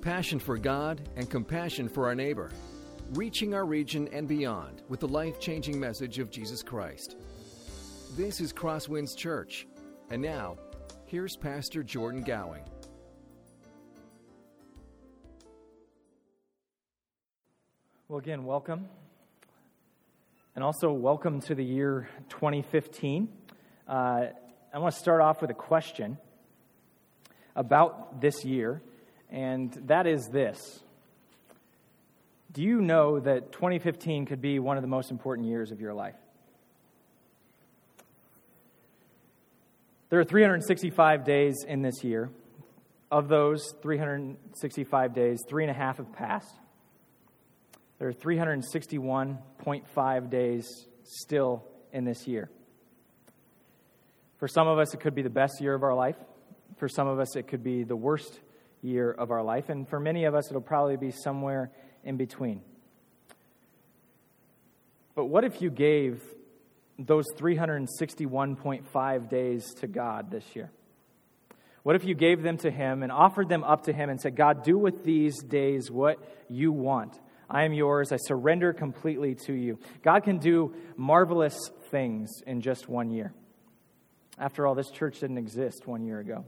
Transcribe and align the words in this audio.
passion 0.00 0.38
for 0.38 0.56
God, 0.56 1.00
and 1.16 1.28
compassion 1.28 1.88
for 1.88 2.06
our 2.06 2.14
neighbor, 2.14 2.50
reaching 3.12 3.54
our 3.54 3.66
region 3.66 4.08
and 4.12 4.26
beyond 4.26 4.82
with 4.88 5.00
the 5.00 5.08
life 5.08 5.38
changing 5.40 5.78
message 5.78 6.18
of 6.18 6.30
Jesus 6.30 6.62
Christ. 6.62 7.16
This 8.16 8.40
is 8.40 8.52
Crosswinds 8.52 9.16
Church. 9.16 9.66
And 10.10 10.22
now, 10.22 10.56
here's 11.06 11.36
Pastor 11.36 11.82
Jordan 11.82 12.22
Gowing. 12.22 12.64
Well, 18.08 18.18
again, 18.18 18.44
welcome. 18.44 18.88
And 20.56 20.64
also, 20.64 20.90
welcome 20.90 21.40
to 21.42 21.54
the 21.54 21.64
year 21.64 22.08
2015. 22.30 23.28
Uh, 23.86 23.92
I 24.72 24.78
want 24.78 24.94
to 24.94 25.00
start 25.00 25.20
off 25.20 25.40
with 25.40 25.50
a 25.50 25.54
question 25.54 26.18
about 27.54 28.20
this 28.20 28.44
year, 28.44 28.82
and 29.30 29.72
that 29.86 30.06
is 30.06 30.28
this 30.28 30.80
Do 32.52 32.62
you 32.62 32.80
know 32.80 33.20
that 33.20 33.52
2015 33.52 34.26
could 34.26 34.40
be 34.40 34.58
one 34.58 34.76
of 34.76 34.82
the 34.82 34.88
most 34.88 35.10
important 35.10 35.48
years 35.48 35.70
of 35.70 35.80
your 35.80 35.94
life? 35.94 36.16
There 40.10 40.18
are 40.18 40.24
365 40.24 41.24
days 41.24 41.64
in 41.66 41.82
this 41.82 42.02
year. 42.02 42.30
Of 43.12 43.28
those 43.28 43.74
365 43.82 45.14
days, 45.14 45.40
three 45.48 45.64
and 45.64 45.70
a 45.70 45.74
half 45.74 45.98
have 45.98 46.12
passed. 46.12 46.54
There 47.98 48.08
are 48.08 48.12
361.5 48.12 50.30
days 50.30 50.86
still 51.04 51.64
in 51.92 52.04
this 52.04 52.26
year. 52.26 52.50
For 54.38 54.48
some 54.48 54.66
of 54.68 54.78
us, 54.78 54.94
it 54.94 55.00
could 55.00 55.14
be 55.14 55.22
the 55.22 55.30
best 55.30 55.60
year 55.60 55.74
of 55.74 55.82
our 55.82 55.94
life. 55.94 56.16
For 56.78 56.88
some 56.88 57.06
of 57.06 57.20
us, 57.20 57.36
it 57.36 57.48
could 57.48 57.62
be 57.62 57.84
the 57.84 57.96
worst 57.96 58.40
year 58.82 59.10
of 59.10 59.30
our 59.30 59.42
life. 59.42 59.68
And 59.68 59.88
for 59.88 60.00
many 60.00 60.24
of 60.24 60.34
us, 60.34 60.48
it'll 60.50 60.60
probably 60.60 60.96
be 60.96 61.10
somewhere 61.10 61.70
in 62.04 62.16
between. 62.16 62.62
But 65.14 65.26
what 65.26 65.44
if 65.44 65.60
you 65.60 65.70
gave 65.70 66.22
those 66.98 67.24
361.5 67.38 69.28
days 69.28 69.74
to 69.74 69.86
God 69.86 70.30
this 70.30 70.44
year? 70.54 70.70
What 71.82 71.96
if 71.96 72.04
you 72.04 72.14
gave 72.14 72.42
them 72.42 72.58
to 72.58 72.70
Him 72.70 73.02
and 73.02 73.10
offered 73.10 73.48
them 73.48 73.64
up 73.64 73.84
to 73.84 73.92
Him 73.92 74.10
and 74.10 74.20
said, 74.20 74.36
God, 74.36 74.62
do 74.64 74.76
with 74.76 75.04
these 75.04 75.42
days 75.42 75.90
what 75.90 76.18
you 76.48 76.72
want? 76.72 77.18
I 77.48 77.64
am 77.64 77.72
yours. 77.72 78.12
I 78.12 78.16
surrender 78.16 78.72
completely 78.72 79.34
to 79.46 79.52
you. 79.52 79.78
God 80.02 80.22
can 80.22 80.38
do 80.38 80.74
marvelous 80.96 81.56
things 81.90 82.30
in 82.46 82.60
just 82.60 82.88
one 82.88 83.10
year. 83.10 83.32
After 84.38 84.66
all, 84.66 84.74
this 84.74 84.90
church 84.90 85.20
didn't 85.20 85.38
exist 85.38 85.86
one 85.86 86.04
year 86.04 86.20
ago. 86.20 86.44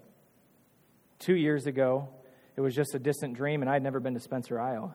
Two 1.18 1.34
years 1.34 1.66
ago, 1.66 2.08
it 2.56 2.60
was 2.60 2.74
just 2.74 2.94
a 2.94 2.98
distant 2.98 3.34
dream, 3.34 3.62
and 3.62 3.70
I'd 3.70 3.82
never 3.82 4.00
been 4.00 4.14
to 4.14 4.20
Spencer, 4.20 4.60
Iowa. 4.60 4.94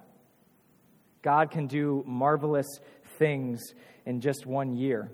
God 1.21 1.51
can 1.51 1.67
do 1.67 2.03
marvelous 2.05 2.67
things 3.17 3.73
in 4.05 4.21
just 4.21 4.45
one 4.45 4.75
year. 4.75 5.11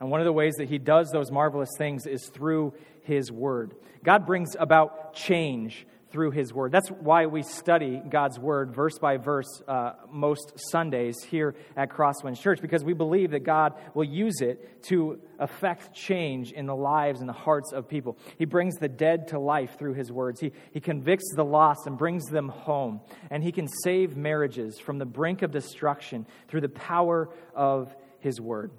And 0.00 0.10
one 0.10 0.20
of 0.20 0.26
the 0.26 0.32
ways 0.32 0.54
that 0.58 0.68
He 0.68 0.78
does 0.78 1.10
those 1.10 1.30
marvelous 1.30 1.70
things 1.76 2.06
is 2.06 2.28
through 2.28 2.74
His 3.02 3.32
Word. 3.32 3.74
God 4.04 4.26
brings 4.26 4.54
about 4.58 5.14
change 5.14 5.86
through 6.10 6.30
His 6.30 6.52
Word. 6.52 6.72
That's 6.72 6.88
why 6.88 7.26
we 7.26 7.42
study 7.42 8.02
God's 8.08 8.38
Word 8.38 8.74
verse 8.74 8.98
by 8.98 9.16
verse 9.16 9.62
uh, 9.68 9.92
most 10.10 10.52
Sundays 10.70 11.22
here 11.22 11.54
at 11.76 11.90
Crosswinds 11.90 12.40
Church, 12.40 12.60
because 12.60 12.82
we 12.82 12.94
believe 12.94 13.32
that 13.32 13.44
God 13.44 13.74
will 13.94 14.04
use 14.04 14.40
it 14.40 14.82
to 14.84 15.20
affect 15.38 15.94
change 15.94 16.52
in 16.52 16.66
the 16.66 16.74
lives 16.74 17.20
and 17.20 17.28
the 17.28 17.34
hearts 17.34 17.72
of 17.72 17.88
people. 17.88 18.16
He 18.38 18.44
brings 18.44 18.76
the 18.76 18.88
dead 18.88 19.28
to 19.28 19.38
life 19.38 19.78
through 19.78 19.94
His 19.94 20.10
words. 20.10 20.40
He, 20.40 20.52
he 20.72 20.80
convicts 20.80 21.30
the 21.36 21.44
lost 21.44 21.86
and 21.86 21.98
brings 21.98 22.24
them 22.26 22.48
home. 22.48 23.00
And 23.30 23.42
He 23.42 23.52
can 23.52 23.68
save 23.84 24.16
marriages 24.16 24.78
from 24.78 24.98
the 24.98 25.06
brink 25.06 25.42
of 25.42 25.50
destruction 25.50 26.26
through 26.48 26.62
the 26.62 26.68
power 26.68 27.28
of 27.54 27.94
His 28.20 28.40
Word. 28.40 28.70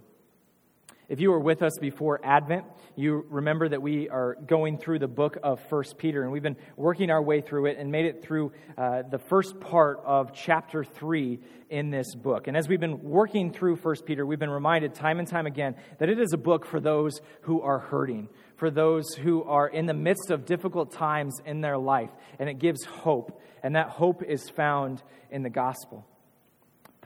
If 1.09 1.19
you 1.19 1.31
were 1.31 1.39
with 1.39 1.63
us 1.63 1.71
before 1.81 2.21
Advent, 2.23 2.65
you 2.95 3.25
remember 3.29 3.67
that 3.67 3.81
we 3.81 4.09
are 4.09 4.35
going 4.45 4.77
through 4.77 4.99
the 4.99 5.07
book 5.07 5.39
of 5.41 5.59
First 5.67 5.97
Peter, 5.97 6.21
and 6.21 6.31
we've 6.31 6.43
been 6.43 6.55
working 6.77 7.09
our 7.09 7.19
way 7.19 7.41
through 7.41 7.65
it 7.65 7.79
and 7.79 7.91
made 7.91 8.05
it 8.05 8.21
through 8.21 8.51
uh, 8.77 9.01
the 9.09 9.17
first 9.17 9.59
part 9.59 10.01
of 10.05 10.35
chapter 10.35 10.83
3 10.83 11.39
in 11.71 11.89
this 11.89 12.13
book. 12.13 12.47
And 12.47 12.55
as 12.55 12.67
we've 12.67 12.79
been 12.79 13.01
working 13.01 13.51
through 13.51 13.77
First 13.77 14.05
Peter, 14.05 14.23
we've 14.23 14.37
been 14.37 14.51
reminded 14.51 14.93
time 14.93 15.17
and 15.17 15.27
time 15.27 15.47
again 15.47 15.75
that 15.97 16.09
it 16.09 16.19
is 16.19 16.31
a 16.31 16.37
book 16.37 16.67
for 16.67 16.79
those 16.79 17.21
who 17.41 17.59
are 17.61 17.79
hurting, 17.79 18.29
for 18.57 18.69
those 18.69 19.15
who 19.15 19.43
are 19.45 19.67
in 19.67 19.87
the 19.87 19.95
midst 19.95 20.29
of 20.29 20.45
difficult 20.45 20.91
times 20.91 21.41
in 21.43 21.61
their 21.61 21.79
life, 21.79 22.11
and 22.37 22.47
it 22.47 22.59
gives 22.59 22.85
hope, 22.85 23.41
and 23.63 23.75
that 23.75 23.89
hope 23.89 24.21
is 24.21 24.47
found 24.47 25.01
in 25.31 25.41
the 25.41 25.49
gospel. 25.49 26.05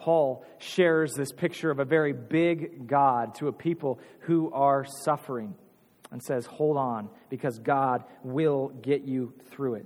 Paul 0.04 0.44
shares 0.58 1.14
this 1.14 1.32
picture 1.32 1.72
of 1.72 1.80
a 1.80 1.86
very 1.86 2.12
big 2.12 2.88
God 2.88 3.36
to 3.36 3.48
a 3.48 3.54
people 3.54 4.02
who 4.20 4.52
are 4.52 4.86
suffering 5.06 5.56
and 6.12 6.22
says, 6.22 6.46
Hold 6.46 6.76
on, 6.76 7.08
because 7.30 7.58
God 7.60 8.04
will 8.22 8.68
get 8.82 9.04
you 9.04 9.34
through 9.50 9.76
it. 9.76 9.86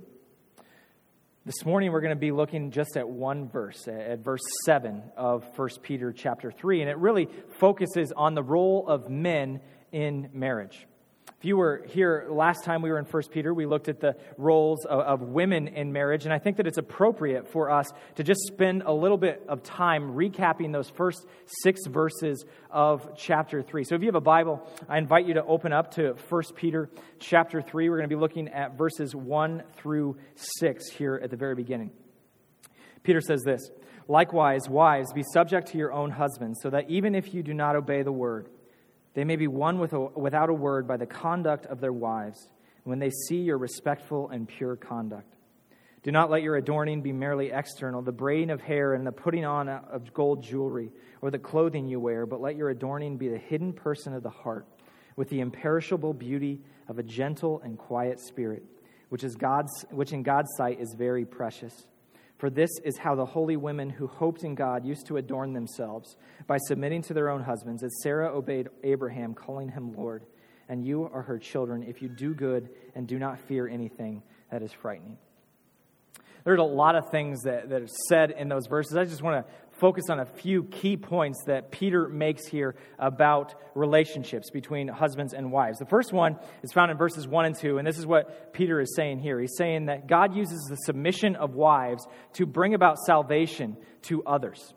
This 1.46 1.64
morning 1.64 1.92
we're 1.92 2.00
going 2.00 2.16
to 2.16 2.20
be 2.20 2.32
looking 2.32 2.72
just 2.72 2.96
at 2.96 3.08
one 3.08 3.48
verse, 3.48 3.86
at 3.86 4.18
verse 4.18 4.42
7 4.64 5.04
of 5.16 5.44
1 5.54 5.68
Peter 5.84 6.12
chapter 6.12 6.50
3, 6.50 6.80
and 6.80 6.90
it 6.90 6.98
really 6.98 7.28
focuses 7.60 8.10
on 8.10 8.34
the 8.34 8.42
role 8.42 8.88
of 8.88 9.08
men 9.08 9.60
in 9.92 10.30
marriage. 10.32 10.84
If 11.38 11.44
you 11.44 11.56
were 11.56 11.84
here 11.86 12.26
last 12.28 12.64
time 12.64 12.82
we 12.82 12.90
were 12.90 12.98
in 12.98 13.04
1 13.04 13.22
Peter, 13.30 13.54
we 13.54 13.64
looked 13.64 13.88
at 13.88 14.00
the 14.00 14.16
roles 14.36 14.84
of, 14.84 15.00
of, 15.00 15.22
women 15.22 15.68
in 15.68 15.92
marriage, 15.92 16.24
and 16.24 16.34
I 16.34 16.40
think 16.40 16.56
that 16.56 16.66
it's 16.66 16.78
appropriate 16.78 17.46
for 17.52 17.70
us 17.70 17.92
to 18.16 18.24
just 18.24 18.40
spend 18.48 18.82
a 18.84 18.92
little 18.92 19.16
bit 19.16 19.44
of 19.46 19.62
time 19.62 20.14
recapping 20.16 20.72
those 20.72 20.90
first 20.90 21.28
six 21.62 21.86
verses 21.86 22.44
of 22.72 23.16
chapter 23.16 23.62
3. 23.62 23.84
So 23.84 23.94
if 23.94 24.00
you 24.00 24.08
have 24.08 24.16
a 24.16 24.20
Bible, 24.20 24.68
I 24.88 24.98
invite 24.98 25.26
you 25.26 25.34
to 25.34 25.44
open 25.44 25.72
up 25.72 25.92
to 25.92 26.16
1 26.28 26.42
Peter 26.56 26.90
chapter 27.20 27.62
3. 27.62 27.88
We're 27.88 27.98
going 27.98 28.10
to 28.10 28.16
be 28.16 28.20
looking 28.20 28.48
at 28.48 28.76
verses 28.76 29.14
1 29.14 29.62
through 29.76 30.16
6 30.34 30.90
here 30.90 31.20
at 31.22 31.30
the 31.30 31.36
very 31.36 31.54
beginning. 31.54 31.92
Peter 33.04 33.20
says 33.20 33.42
this 33.44 33.70
Likewise, 34.08 34.68
wives, 34.68 35.12
be 35.12 35.22
subject 35.22 35.68
to 35.68 35.78
your 35.78 35.92
own 35.92 36.10
husbands, 36.10 36.58
so 36.60 36.70
that 36.70 36.90
even 36.90 37.14
if 37.14 37.32
you 37.32 37.44
do 37.44 37.54
not 37.54 37.76
obey 37.76 38.02
the 38.02 38.10
word, 38.10 38.48
they 39.18 39.24
may 39.24 39.34
be 39.34 39.48
won 39.48 39.80
with 39.80 39.94
a, 39.94 40.00
without 40.00 40.48
a 40.48 40.54
word 40.54 40.86
by 40.86 40.96
the 40.96 41.04
conduct 41.04 41.66
of 41.66 41.80
their 41.80 41.92
wives 41.92 42.38
when 42.84 43.00
they 43.00 43.10
see 43.10 43.38
your 43.38 43.58
respectful 43.58 44.28
and 44.28 44.46
pure 44.46 44.76
conduct. 44.76 45.34
Do 46.04 46.12
not 46.12 46.30
let 46.30 46.42
your 46.42 46.54
adorning 46.54 47.02
be 47.02 47.12
merely 47.12 47.50
external, 47.50 48.00
the 48.00 48.12
braiding 48.12 48.50
of 48.50 48.60
hair 48.60 48.94
and 48.94 49.04
the 49.04 49.10
putting 49.10 49.44
on 49.44 49.68
of 49.68 50.14
gold 50.14 50.44
jewelry, 50.44 50.92
or 51.20 51.32
the 51.32 51.38
clothing 51.40 51.88
you 51.88 51.98
wear, 51.98 52.26
but 52.26 52.40
let 52.40 52.54
your 52.54 52.70
adorning 52.70 53.16
be 53.16 53.26
the 53.26 53.38
hidden 53.38 53.72
person 53.72 54.14
of 54.14 54.22
the 54.22 54.30
heart, 54.30 54.68
with 55.16 55.28
the 55.30 55.40
imperishable 55.40 56.14
beauty 56.14 56.60
of 56.86 57.00
a 57.00 57.02
gentle 57.02 57.60
and 57.64 57.76
quiet 57.76 58.20
spirit, 58.20 58.62
which, 59.08 59.24
is 59.24 59.34
God's, 59.34 59.84
which 59.90 60.12
in 60.12 60.22
God's 60.22 60.50
sight 60.56 60.80
is 60.80 60.94
very 60.96 61.24
precious. 61.24 61.74
For 62.38 62.50
this 62.50 62.70
is 62.84 62.96
how 62.96 63.16
the 63.16 63.26
holy 63.26 63.56
women 63.56 63.90
who 63.90 64.06
hoped 64.06 64.44
in 64.44 64.54
God 64.54 64.86
used 64.86 65.06
to 65.08 65.16
adorn 65.16 65.52
themselves, 65.52 66.16
by 66.46 66.56
submitting 66.56 67.02
to 67.02 67.14
their 67.14 67.30
own 67.30 67.42
husbands, 67.42 67.82
as 67.82 67.90
Sarah 68.02 68.34
obeyed 68.34 68.68
Abraham, 68.84 69.34
calling 69.34 69.68
him 69.68 69.92
Lord. 69.96 70.24
And 70.68 70.86
you 70.86 71.10
are 71.12 71.22
her 71.22 71.38
children 71.38 71.82
if 71.82 72.00
you 72.00 72.08
do 72.08 72.34
good 72.34 72.70
and 72.94 73.08
do 73.08 73.18
not 73.18 73.40
fear 73.40 73.66
anything 73.66 74.22
that 74.50 74.62
is 74.62 74.72
frightening. 74.72 75.18
There's 76.44 76.60
a 76.60 76.62
lot 76.62 76.94
of 76.94 77.10
things 77.10 77.42
that, 77.42 77.68
that 77.70 77.82
are 77.82 77.88
said 78.08 78.30
in 78.30 78.48
those 78.48 78.66
verses. 78.68 78.96
I 78.96 79.04
just 79.04 79.22
want 79.22 79.44
to 79.44 79.52
focus 79.78 80.04
on 80.10 80.20
a 80.20 80.26
few 80.26 80.64
key 80.64 80.96
points 80.96 81.44
that 81.46 81.70
Peter 81.70 82.08
makes 82.08 82.46
here 82.46 82.74
about 82.98 83.54
relationships 83.74 84.50
between 84.50 84.88
husbands 84.88 85.32
and 85.32 85.52
wives. 85.52 85.78
The 85.78 85.86
first 85.86 86.12
one 86.12 86.36
is 86.62 86.72
found 86.72 86.90
in 86.90 86.96
verses 86.96 87.26
1 87.28 87.44
and 87.44 87.56
2, 87.56 87.78
and 87.78 87.86
this 87.86 87.98
is 87.98 88.06
what 88.06 88.52
Peter 88.52 88.80
is 88.80 88.94
saying 88.96 89.20
here. 89.20 89.40
He's 89.40 89.56
saying 89.56 89.86
that 89.86 90.06
God 90.06 90.34
uses 90.34 90.66
the 90.68 90.76
submission 90.76 91.36
of 91.36 91.54
wives 91.54 92.06
to 92.34 92.46
bring 92.46 92.74
about 92.74 92.98
salvation 92.98 93.76
to 94.02 94.24
others. 94.24 94.74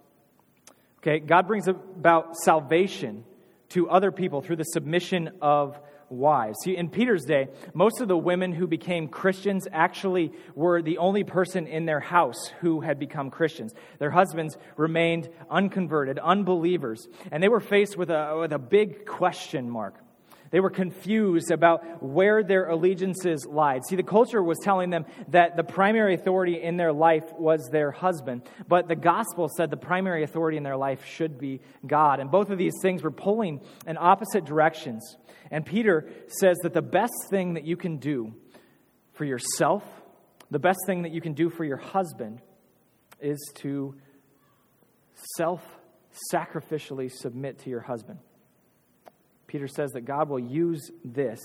Okay, 0.99 1.19
God 1.19 1.47
brings 1.47 1.67
about 1.67 2.35
salvation 2.37 3.23
to 3.69 3.89
other 3.89 4.11
people 4.11 4.41
through 4.41 4.57
the 4.57 4.63
submission 4.63 5.31
of 5.41 5.79
wives. 6.11 6.57
See, 6.63 6.75
in 6.75 6.89
Peter's 6.89 7.23
day, 7.23 7.47
most 7.73 8.01
of 8.01 8.07
the 8.07 8.17
women 8.17 8.51
who 8.51 8.67
became 8.67 9.07
Christians 9.07 9.67
actually 9.71 10.33
were 10.53 10.81
the 10.81 10.97
only 10.97 11.23
person 11.23 11.67
in 11.67 11.85
their 11.85 11.99
house 11.99 12.49
who 12.59 12.81
had 12.81 12.99
become 12.99 13.29
Christians. 13.29 13.73
Their 13.99 14.11
husbands 14.11 14.57
remained 14.77 15.29
unconverted, 15.49 16.19
unbelievers, 16.19 17.07
and 17.31 17.41
they 17.41 17.49
were 17.49 17.59
faced 17.59 17.97
with 17.97 18.09
a, 18.09 18.37
with 18.39 18.53
a 18.53 18.59
big 18.59 19.05
question 19.05 19.69
mark. 19.69 19.95
They 20.51 20.59
were 20.59 20.69
confused 20.69 21.49
about 21.49 22.03
where 22.03 22.43
their 22.43 22.67
allegiances 22.69 23.45
lied. 23.49 23.85
See, 23.85 23.95
the 23.95 24.03
culture 24.03 24.43
was 24.43 24.59
telling 24.61 24.89
them 24.89 25.05
that 25.29 25.55
the 25.55 25.63
primary 25.63 26.13
authority 26.13 26.61
in 26.61 26.75
their 26.75 26.91
life 26.91 27.23
was 27.33 27.69
their 27.71 27.91
husband, 27.91 28.43
but 28.67 28.89
the 28.89 28.95
gospel 28.95 29.49
said 29.55 29.69
the 29.69 29.77
primary 29.77 30.23
authority 30.23 30.57
in 30.57 30.63
their 30.63 30.77
life 30.77 31.05
should 31.05 31.39
be 31.39 31.61
God. 31.87 32.19
And 32.19 32.29
both 32.29 32.49
of 32.49 32.57
these 32.57 32.73
things 32.81 33.01
were 33.01 33.11
pulling 33.11 33.61
in 33.87 33.97
opposite 33.97 34.43
directions. 34.43 35.15
And 35.49 35.65
Peter 35.65 36.09
says 36.27 36.57
that 36.63 36.73
the 36.73 36.81
best 36.81 37.13
thing 37.29 37.53
that 37.53 37.63
you 37.63 37.77
can 37.77 37.97
do 37.97 38.33
for 39.13 39.23
yourself, 39.23 39.83
the 40.49 40.59
best 40.59 40.79
thing 40.85 41.03
that 41.03 41.13
you 41.13 41.21
can 41.21 41.33
do 41.33 41.49
for 41.49 41.63
your 41.63 41.77
husband 41.77 42.41
is 43.21 43.39
to 43.55 43.95
self 45.37 45.63
sacrificially 46.33 47.09
submit 47.09 47.59
to 47.59 47.69
your 47.69 47.79
husband. 47.79 48.19
Peter 49.51 49.67
says 49.67 49.91
that 49.91 50.05
God 50.05 50.29
will 50.29 50.39
use 50.39 50.91
this. 51.03 51.41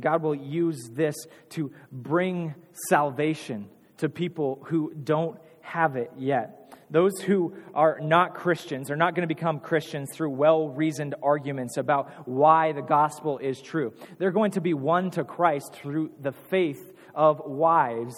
God 0.00 0.22
will 0.22 0.36
use 0.36 0.90
this 0.92 1.16
to 1.50 1.72
bring 1.90 2.54
salvation 2.88 3.68
to 3.96 4.08
people 4.08 4.64
who 4.66 4.94
don't 4.94 5.40
have 5.60 5.96
it 5.96 6.12
yet. 6.16 6.72
Those 6.88 7.20
who 7.20 7.56
are 7.74 7.98
not 8.00 8.36
Christians 8.36 8.92
are 8.92 8.96
not 8.96 9.16
going 9.16 9.28
to 9.28 9.34
become 9.34 9.58
Christians 9.58 10.10
through 10.14 10.30
well 10.30 10.68
reasoned 10.68 11.16
arguments 11.20 11.78
about 11.78 12.28
why 12.28 12.70
the 12.70 12.80
gospel 12.80 13.38
is 13.38 13.60
true. 13.60 13.92
They're 14.18 14.30
going 14.30 14.52
to 14.52 14.60
be 14.60 14.72
won 14.72 15.10
to 15.10 15.24
Christ 15.24 15.74
through 15.74 16.12
the 16.20 16.32
faith 16.32 16.94
of 17.12 17.42
wives 17.44 18.14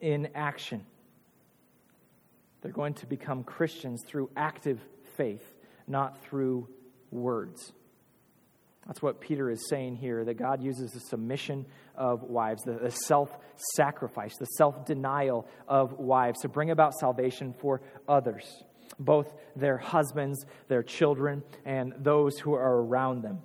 in 0.00 0.28
action. 0.36 0.86
They're 2.62 2.70
going 2.70 2.94
to 2.94 3.06
become 3.06 3.42
Christians 3.42 4.04
through 4.06 4.30
active 4.36 4.78
faith, 5.16 5.56
not 5.88 6.22
through 6.22 6.68
words. 7.10 7.72
That's 8.86 9.02
what 9.02 9.20
Peter 9.20 9.50
is 9.50 9.68
saying 9.68 9.96
here 9.96 10.24
that 10.24 10.34
God 10.34 10.62
uses 10.62 10.92
the 10.92 11.00
submission 11.00 11.66
of 11.96 12.22
wives, 12.22 12.62
the, 12.62 12.90
self 12.90 13.36
sacrifice, 13.74 14.36
the 14.36 14.46
self 14.46 14.84
denial 14.86 15.46
of 15.66 15.92
wives 15.94 16.40
to 16.42 16.48
bring 16.48 16.70
about 16.70 16.94
salvation 16.94 17.54
for 17.58 17.80
others, 18.08 18.44
both 18.98 19.32
their 19.56 19.76
husbands, 19.76 20.44
their 20.68 20.82
children, 20.82 21.42
and 21.64 21.94
those 21.98 22.38
who 22.38 22.54
are 22.54 22.82
around 22.82 23.22
them. 23.22 23.40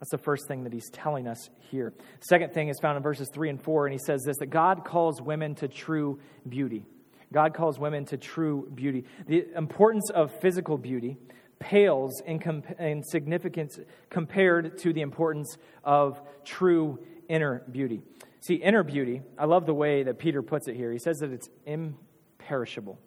That's 0.00 0.12
the 0.12 0.18
first 0.18 0.48
thing 0.48 0.64
that 0.64 0.72
he's 0.72 0.88
telling 0.90 1.26
us 1.26 1.50
here. 1.70 1.92
Second 2.20 2.54
thing 2.54 2.68
is 2.68 2.78
found 2.80 2.96
in 2.96 3.02
verses 3.02 3.28
3 3.34 3.50
and 3.50 3.62
4, 3.62 3.86
and 3.86 3.92
he 3.92 4.00
says 4.06 4.22
this 4.24 4.38
that 4.38 4.46
God 4.46 4.84
calls 4.84 5.20
women 5.20 5.54
to 5.56 5.68
true 5.68 6.20
beauty. 6.48 6.86
God 7.32 7.54
calls 7.54 7.78
women 7.78 8.06
to 8.06 8.16
true 8.16 8.68
beauty. 8.74 9.04
The 9.26 9.46
importance 9.54 10.10
of 10.10 10.32
physical 10.40 10.78
beauty 10.78 11.18
pales 11.60 12.20
in, 12.26 12.40
comp- 12.40 12.80
in 12.80 13.04
significance 13.04 13.78
compared 14.08 14.78
to 14.78 14.92
the 14.92 15.02
importance 15.02 15.56
of 15.84 16.20
true 16.44 16.98
inner 17.28 17.62
beauty. 17.70 18.02
See, 18.40 18.54
inner 18.54 18.82
beauty, 18.82 19.22
I 19.38 19.44
love 19.44 19.66
the 19.66 19.74
way 19.74 20.02
that 20.02 20.18
Peter 20.18 20.42
puts 20.42 20.66
it 20.66 20.74
here. 20.74 20.90
He 20.90 20.98
says 20.98 21.18
that 21.18 21.30
it's 21.30 21.48
imperishable. 21.66 22.98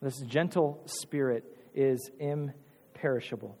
This 0.00 0.20
gentle 0.20 0.82
spirit 0.84 1.44
is 1.74 2.10
imperishable. 2.20 3.56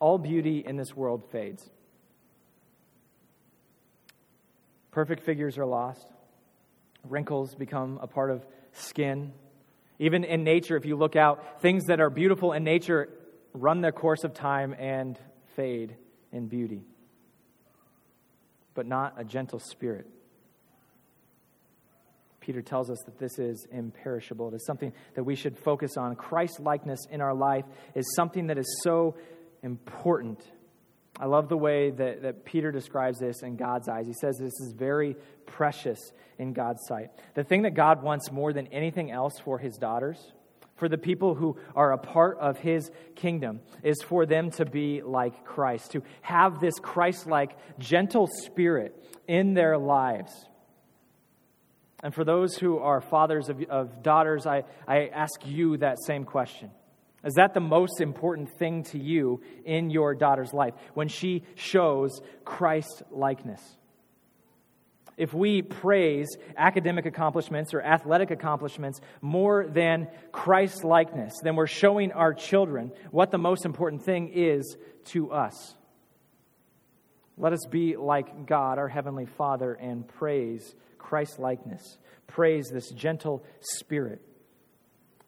All 0.00 0.18
beauty 0.18 0.64
in 0.66 0.76
this 0.76 0.96
world 0.96 1.22
fades. 1.30 1.70
Perfect 4.90 5.22
figures 5.22 5.58
are 5.58 5.66
lost. 5.66 6.06
Wrinkles 7.04 7.54
become 7.54 7.98
a 8.00 8.06
part 8.06 8.30
of 8.30 8.46
skin. 8.72 9.32
Even 9.98 10.24
in 10.24 10.42
nature, 10.42 10.76
if 10.76 10.86
you 10.86 10.96
look 10.96 11.16
out, 11.16 11.60
things 11.60 11.84
that 11.84 12.00
are 12.00 12.10
beautiful 12.10 12.54
in 12.54 12.64
nature 12.64 13.10
run 13.56 13.80
their 13.80 13.92
course 13.92 14.24
of 14.24 14.34
time 14.34 14.74
and 14.78 15.18
fade 15.54 15.96
in 16.32 16.46
beauty, 16.46 16.82
but 18.74 18.86
not 18.86 19.14
a 19.16 19.24
gentle 19.24 19.58
spirit. 19.58 20.06
Peter 22.40 22.62
tells 22.62 22.90
us 22.90 22.98
that 23.06 23.18
this 23.18 23.40
is 23.40 23.66
imperishable. 23.72 24.48
It 24.48 24.54
is 24.54 24.66
something 24.66 24.92
that 25.14 25.24
we 25.24 25.34
should 25.34 25.58
focus 25.58 25.96
on. 25.96 26.14
Christ 26.14 26.60
likeness 26.60 27.00
in 27.10 27.20
our 27.20 27.34
life 27.34 27.64
is 27.96 28.14
something 28.14 28.46
that 28.46 28.58
is 28.58 28.80
so 28.84 29.16
important. 29.64 30.40
I 31.18 31.26
love 31.26 31.48
the 31.48 31.56
way 31.56 31.90
that, 31.90 32.22
that 32.22 32.44
Peter 32.44 32.70
describes 32.70 33.18
this 33.18 33.42
in 33.42 33.56
God's 33.56 33.88
eyes. 33.88 34.06
He 34.06 34.12
says 34.20 34.36
this 34.38 34.52
is 34.60 34.74
very 34.76 35.16
precious 35.46 35.98
in 36.38 36.52
God's 36.52 36.80
sight. 36.86 37.08
The 37.34 37.42
thing 37.42 37.62
that 37.62 37.74
God 37.74 38.02
wants 38.02 38.30
more 38.30 38.52
than 38.52 38.68
anything 38.68 39.10
else 39.10 39.40
for 39.40 39.58
his 39.58 39.76
daughters 39.76 40.18
for 40.76 40.88
the 40.88 40.98
people 40.98 41.34
who 41.34 41.56
are 41.74 41.92
a 41.92 41.98
part 41.98 42.38
of 42.38 42.58
his 42.58 42.90
kingdom 43.14 43.60
is 43.82 44.02
for 44.02 44.26
them 44.26 44.50
to 44.52 44.64
be 44.64 45.02
like 45.02 45.44
Christ, 45.44 45.92
to 45.92 46.02
have 46.22 46.60
this 46.60 46.78
Christ 46.78 47.26
like, 47.26 47.56
gentle 47.78 48.28
spirit 48.44 48.94
in 49.26 49.54
their 49.54 49.78
lives. 49.78 50.32
And 52.02 52.14
for 52.14 52.24
those 52.24 52.56
who 52.56 52.78
are 52.78 53.00
fathers 53.00 53.48
of, 53.48 53.62
of 53.64 54.02
daughters, 54.02 54.46
I, 54.46 54.64
I 54.86 55.08
ask 55.08 55.40
you 55.46 55.78
that 55.78 55.96
same 56.04 56.24
question. 56.24 56.70
Is 57.24 57.34
that 57.34 57.54
the 57.54 57.60
most 57.60 58.00
important 58.00 58.56
thing 58.58 58.84
to 58.84 58.98
you 58.98 59.40
in 59.64 59.90
your 59.90 60.14
daughter's 60.14 60.52
life 60.52 60.74
when 60.94 61.08
she 61.08 61.42
shows 61.54 62.20
Christ 62.44 63.02
likeness? 63.10 63.60
If 65.16 65.32
we 65.32 65.62
praise 65.62 66.28
academic 66.56 67.06
accomplishments 67.06 67.72
or 67.72 67.80
athletic 67.80 68.30
accomplishments 68.30 69.00
more 69.22 69.66
than 69.66 70.08
Christ 70.30 70.84
likeness, 70.84 71.32
then 71.42 71.56
we're 71.56 71.66
showing 71.66 72.12
our 72.12 72.34
children 72.34 72.92
what 73.10 73.30
the 73.30 73.38
most 73.38 73.64
important 73.64 74.04
thing 74.04 74.30
is 74.34 74.76
to 75.06 75.32
us. 75.32 75.74
Let 77.38 77.52
us 77.52 77.66
be 77.70 77.96
like 77.96 78.46
God, 78.46 78.78
our 78.78 78.88
Heavenly 78.88 79.26
Father, 79.26 79.72
and 79.72 80.06
praise 80.06 80.74
Christ 80.98 81.38
likeness. 81.38 81.98
Praise 82.26 82.68
this 82.72 82.90
gentle 82.90 83.44
spirit. 83.60 84.20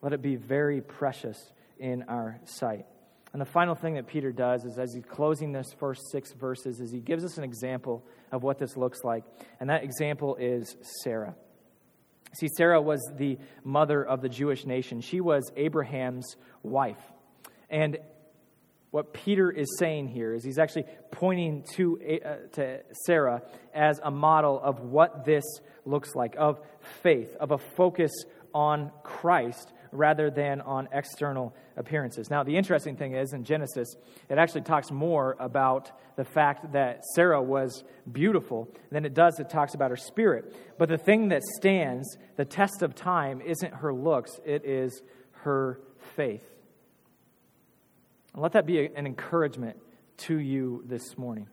Let 0.02 0.12
it 0.12 0.22
be 0.22 0.36
very 0.36 0.80
precious 0.80 1.38
in 1.78 2.04
our 2.04 2.40
sight. 2.44 2.86
And 3.32 3.40
the 3.40 3.46
final 3.46 3.74
thing 3.74 3.94
that 3.94 4.06
Peter 4.06 4.32
does 4.32 4.64
is, 4.64 4.78
as 4.78 4.94
he's 4.94 5.04
closing 5.04 5.52
this 5.52 5.72
first 5.78 6.00
six 6.10 6.32
verses, 6.32 6.80
is 6.80 6.90
he 6.90 7.00
gives 7.00 7.24
us 7.24 7.36
an 7.36 7.44
example 7.44 8.04
of 8.32 8.42
what 8.42 8.58
this 8.58 8.76
looks 8.76 9.04
like. 9.04 9.24
And 9.60 9.68
that 9.68 9.84
example 9.84 10.36
is 10.36 10.76
Sarah. 11.02 11.34
See, 12.34 12.48
Sarah 12.56 12.80
was 12.80 13.00
the 13.16 13.38
mother 13.64 14.02
of 14.02 14.22
the 14.22 14.28
Jewish 14.28 14.64
nation, 14.66 15.00
she 15.00 15.20
was 15.20 15.50
Abraham's 15.56 16.36
wife. 16.62 17.00
And 17.70 17.98
what 18.90 19.12
Peter 19.12 19.50
is 19.50 19.76
saying 19.78 20.08
here 20.08 20.32
is 20.32 20.42
he's 20.42 20.58
actually 20.58 20.84
pointing 21.10 21.64
to, 21.74 21.98
uh, 22.24 22.34
to 22.52 22.80
Sarah 23.04 23.42
as 23.74 24.00
a 24.02 24.10
model 24.10 24.58
of 24.62 24.80
what 24.80 25.26
this 25.26 25.44
looks 25.84 26.14
like 26.14 26.34
of 26.38 26.58
faith, 27.02 27.36
of 27.38 27.50
a 27.50 27.58
focus 27.58 28.12
on 28.54 28.90
Christ 29.02 29.72
rather 29.92 30.30
than 30.30 30.60
on 30.60 30.88
external 30.92 31.54
appearances. 31.76 32.30
Now, 32.30 32.42
the 32.42 32.56
interesting 32.56 32.96
thing 32.96 33.14
is 33.14 33.32
in 33.32 33.44
Genesis, 33.44 33.94
it 34.28 34.38
actually 34.38 34.62
talks 34.62 34.90
more 34.90 35.36
about 35.38 35.90
the 36.16 36.24
fact 36.24 36.72
that 36.72 37.02
Sarah 37.14 37.42
was 37.42 37.84
beautiful 38.10 38.68
than 38.90 39.04
it 39.04 39.14
does 39.14 39.38
it 39.38 39.50
talks 39.50 39.74
about 39.74 39.90
her 39.90 39.96
spirit. 39.96 40.54
But 40.78 40.88
the 40.88 40.98
thing 40.98 41.28
that 41.28 41.42
stands 41.42 42.16
the 42.36 42.44
test 42.44 42.82
of 42.82 42.94
time 42.94 43.40
isn't 43.40 43.74
her 43.74 43.92
looks, 43.92 44.32
it 44.44 44.64
is 44.64 45.02
her 45.42 45.80
faith. 46.16 46.44
And 48.34 48.42
let 48.42 48.52
that 48.52 48.66
be 48.66 48.86
an 48.86 49.06
encouragement 49.06 49.76
to 50.18 50.38
you 50.38 50.82
this 50.86 51.16
morning 51.16 51.48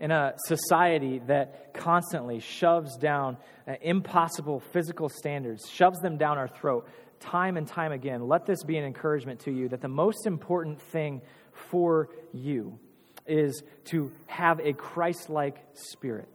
in 0.00 0.10
a 0.10 0.32
society 0.46 1.20
that 1.26 1.74
constantly 1.74 2.40
shoves 2.40 2.96
down 2.96 3.36
uh, 3.68 3.74
impossible 3.82 4.58
physical 4.58 5.10
standards, 5.10 5.68
shoves 5.70 5.98
them 6.00 6.16
down 6.16 6.38
our 6.38 6.48
throat, 6.48 6.88
time 7.20 7.56
and 7.56 7.66
time 7.66 7.92
again, 7.92 8.26
let 8.26 8.46
this 8.46 8.64
be 8.64 8.76
an 8.76 8.84
encouragement 8.84 9.40
to 9.40 9.52
you 9.52 9.68
that 9.68 9.80
the 9.80 9.88
most 9.88 10.26
important 10.26 10.80
thing 10.80 11.20
for 11.52 12.08
you 12.32 12.78
is 13.26 13.62
to 13.84 14.10
have 14.26 14.60
a 14.60 14.72
Christ 14.72 15.30
like 15.30 15.62
spirit. 15.74 16.28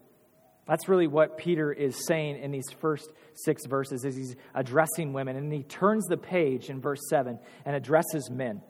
That's 0.67 0.87
really 0.87 1.07
what 1.07 1.37
Peter 1.37 1.71
is 1.71 2.05
saying 2.07 2.41
in 2.41 2.51
these 2.51 2.71
first 2.79 3.11
six 3.33 3.65
verses 3.65 4.05
as 4.05 4.15
he's 4.15 4.35
addressing 4.53 5.13
women. 5.13 5.35
And 5.35 5.51
he 5.51 5.63
turns 5.63 6.05
the 6.07 6.17
page 6.17 6.69
in 6.69 6.81
verse 6.81 7.01
7 7.09 7.37
and 7.65 7.75
addresses 7.75 8.29
men. 8.31 8.61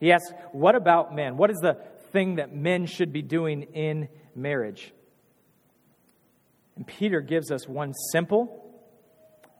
He 0.00 0.10
asks, 0.12 0.32
What 0.52 0.74
about 0.74 1.14
men? 1.14 1.36
What 1.36 1.50
is 1.50 1.58
the 1.58 1.78
thing 2.12 2.36
that 2.36 2.54
men 2.54 2.86
should 2.86 3.12
be 3.12 3.22
doing 3.22 3.62
in 3.74 4.08
marriage? 4.34 4.92
And 6.74 6.86
Peter 6.86 7.20
gives 7.20 7.50
us 7.50 7.68
one 7.68 7.92
simple 8.12 8.64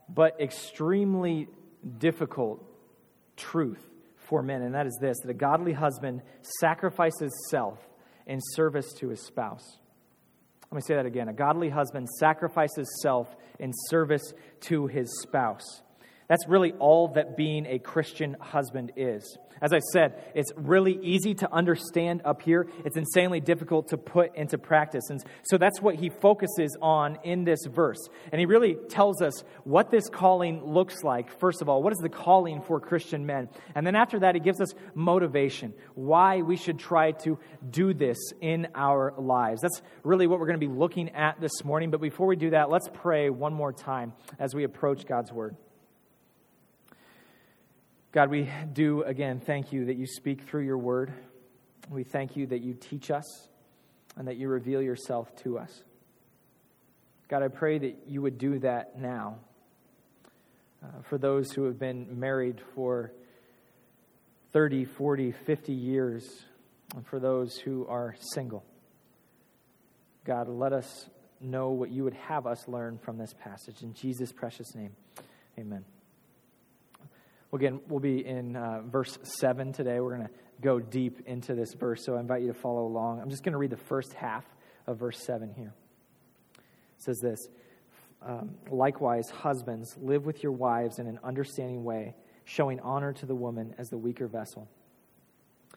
but 0.09 0.40
extremely 0.40 1.49
difficult 1.88 2.64
truth 3.37 3.85
for 4.16 4.42
men, 4.42 4.62
and 4.62 4.75
that 4.75 4.87
is 4.87 4.99
this 5.00 5.16
that 5.23 5.30
a 5.30 5.35
godly 5.35 5.73
husband 5.73 6.23
sacrifices 6.61 7.33
self 7.50 7.78
in 8.26 8.40
service 8.54 8.92
to 8.95 9.09
his 9.09 9.26
spouse. 9.26 9.78
Let 10.71 10.76
me 10.76 10.83
say 10.83 10.95
that 10.97 11.07
again. 11.07 11.28
A 11.28 11.33
godly 11.33 11.71
husband 11.71 12.09
sacrifices 12.18 12.87
self 13.02 13.35
in 13.59 13.73
service 13.88 14.35
to 14.62 14.87
his 14.87 15.23
spouse. 15.23 15.83
That's 16.28 16.47
really 16.47 16.73
all 16.73 17.09
that 17.14 17.37
being 17.37 17.64
a 17.66 17.78
Christian 17.78 18.37
husband 18.38 18.92
is. 18.97 19.38
As 19.61 19.73
I 19.73 19.81
said, 19.93 20.23
it's 20.35 20.53
really 20.57 20.99
easy 21.03 21.35
to 21.35 21.53
understand 21.53 22.23
up 22.25 22.43
here. 22.43 22.69
It's 22.85 22.97
insanely 22.97 23.41
difficult 23.41 23.88
to 23.88 23.97
put 23.97 24.35
into 24.37 24.59
practice. 24.59 25.11
And 25.11 25.23
so 25.43 25.59
that's 25.59 25.81
what 25.81 25.97
he 25.97 26.11
focuses 26.11 26.77
on 26.81 27.19
in 27.25 27.45
this 27.45 27.67
verse. 27.67 28.09
And 28.33 28.38
he 28.38 28.47
really 28.47 28.77
tells 28.88 29.23
us 29.23 29.45
what 29.65 29.91
this 29.91 30.09
calling 30.09 30.65
looks 30.65 31.03
like. 31.03 31.38
First 31.38 31.62
of 31.62 31.69
all, 31.69 31.83
what 31.83 31.93
is 31.93 31.99
the 31.99 32.09
calling 32.09 32.62
for 32.62 32.81
Christian 32.81 33.27
men? 33.27 33.49
And 33.75 33.87
then 33.87 33.97
after 33.97 34.21
that, 34.21 34.35
he 34.35 34.41
gives 34.41 34.61
us 34.61 34.75
motivation, 34.95 35.75
why 35.95 36.43
we 36.43 36.57
should 36.57 36.79
try 36.79 37.12
to 37.12 37.38
do 37.71 37.95
this 37.95 38.19
in 38.41 38.69
our 38.75 39.15
lives. 39.19 39.61
That's 39.61 39.83
really 40.05 40.27
what 40.27 40.38
we're 40.41 40.47
going 40.47 40.61
to 40.61 40.67
be 40.67 40.73
looking 40.73 41.11
at 41.11 41.41
this 41.41 41.65
morning. 41.65 41.91
But 41.91 42.00
before 42.00 42.27
we 42.27 42.37
do 42.37 42.50
that, 42.50 42.71
let's 42.71 42.88
pray 42.93 43.31
one 43.31 43.53
more 43.53 43.73
time 43.73 44.12
as 44.38 44.55
we 44.55 44.65
approach 44.65 45.07
God's 45.07 45.33
word. 45.33 45.57
God, 48.11 48.31
we 48.31 48.49
do 48.73 49.03
again 49.03 49.38
thank 49.38 49.73
you 49.73 49.85
that 49.87 49.97
you 49.97 50.07
speak 50.07 50.43
through 50.49 50.65
your 50.65 50.79
word. 50.79 51.12
We 51.91 52.05
thank 52.05 52.37
you 52.37 52.47
that 52.47 52.62
you 52.62 52.73
teach 52.75 53.11
us 53.11 53.49
and 54.17 54.27
that 54.29 54.37
you 54.37 54.49
reveal 54.49 54.81
yourself 54.81 55.35
to 55.43 55.59
us. 55.59 55.83
God, 57.29 57.43
I 57.43 57.49
pray 57.49 57.79
that 57.79 58.05
you 58.07 58.23
would 58.23 58.38
do 58.38 58.59
that 58.61 58.99
now 58.99 59.37
uh, 60.83 61.03
for 61.03 61.19
those 61.19 61.53
who 61.53 61.65
have 61.65 61.79
been 61.79 62.19
married 62.19 62.61
for 62.75 63.12
30, 64.53 64.87
40, 64.87 65.33
50 65.33 65.73
years, 65.73 66.27
and 66.95 67.07
for 67.07 67.21
those 67.21 67.59
who 67.59 67.87
are 67.87 68.15
single. 68.33 68.65
God, 70.25 70.49
let 70.49 70.73
us 70.73 71.11
know 71.41 71.69
what 71.71 71.91
you 71.91 72.05
would 72.05 72.15
have 72.15 72.47
us 72.47 72.67
learn 72.67 72.99
from 72.99 73.19
this 73.19 73.35
passage. 73.35 73.83
In 73.83 73.93
Jesus' 73.93 74.33
precious 74.33 74.75
name, 74.75 74.93
amen. 75.59 75.85
Again, 77.52 77.81
we'll 77.88 78.00
be 78.00 78.26
in 78.26 78.57
uh, 78.57 78.83
verse 78.83 79.19
7 79.40 79.73
today. 79.73 80.00
We're 80.00 80.17
going 80.17 80.28
to 80.28 80.35
go 80.61 80.81
deep 80.81 81.26
into 81.26 81.55
this 81.55 81.73
verse, 81.73 82.05
so 82.05 82.17
I 82.17 82.21
invite 82.21 82.43
you 82.43 82.49
to 82.49 82.59
follow 82.59 82.87
along. 82.87 83.21
I'm 83.21 83.31
just 83.31 83.43
going 83.43 83.52
to 83.52 83.59
read 83.59 83.71
the 83.71 83.76
first 83.76 84.12
half 84.12 84.45
of 84.87 84.99
verse 84.99 85.19
7 85.25 85.55
here. 85.57 85.73
It 86.57 87.02
says 87.02 87.19
this 87.23 87.38
um, 88.21 88.50
Likewise, 88.71 89.31
husbands, 89.31 89.97
live 89.99 90.26
with 90.26 90.43
your 90.43 90.52
wives 90.52 90.99
in 90.99 91.07
an 91.07 91.19
understanding 91.25 91.85
way, 91.85 92.14
showing 92.45 92.81
honor 92.81 93.14
to 93.14 93.25
the 93.25 93.35
woman 93.35 93.75
as 93.78 93.88
the 93.88 93.99
weaker 93.99 94.26
vessel. 94.26 94.69
I 95.73 95.76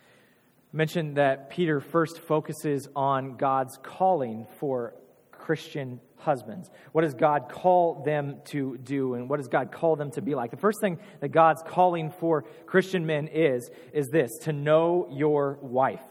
mentioned 0.74 1.16
that 1.16 1.50
Peter 1.50 1.80
first 1.80 2.20
focuses 2.20 2.90
on 2.98 3.38
God's 3.38 3.78
calling 3.82 4.46
for 4.60 4.94
Christian 5.32 6.02
husbands? 6.22 6.70
What 6.92 7.02
does 7.02 7.14
God 7.14 7.50
call 7.50 8.04
them 8.04 8.38
to 8.46 8.78
do 8.78 9.16
and 9.16 9.30
what 9.30 9.38
does 9.38 9.48
God 9.48 9.72
call 9.72 9.96
them 9.96 10.12
to 10.12 10.22
be 10.22 10.36
like? 10.36 10.52
The 10.52 10.58
first 10.58 10.80
thing 10.82 11.00
that 11.20 11.30
God's 11.30 11.62
calling 11.66 12.12
for 12.12 12.44
Christian 12.66 13.06
men 13.06 13.28
is 13.28 13.70
is 13.94 14.08
this, 14.08 14.30
to 14.44 14.54
know 14.54 15.08
your 15.12 15.58
wife. 15.62 16.04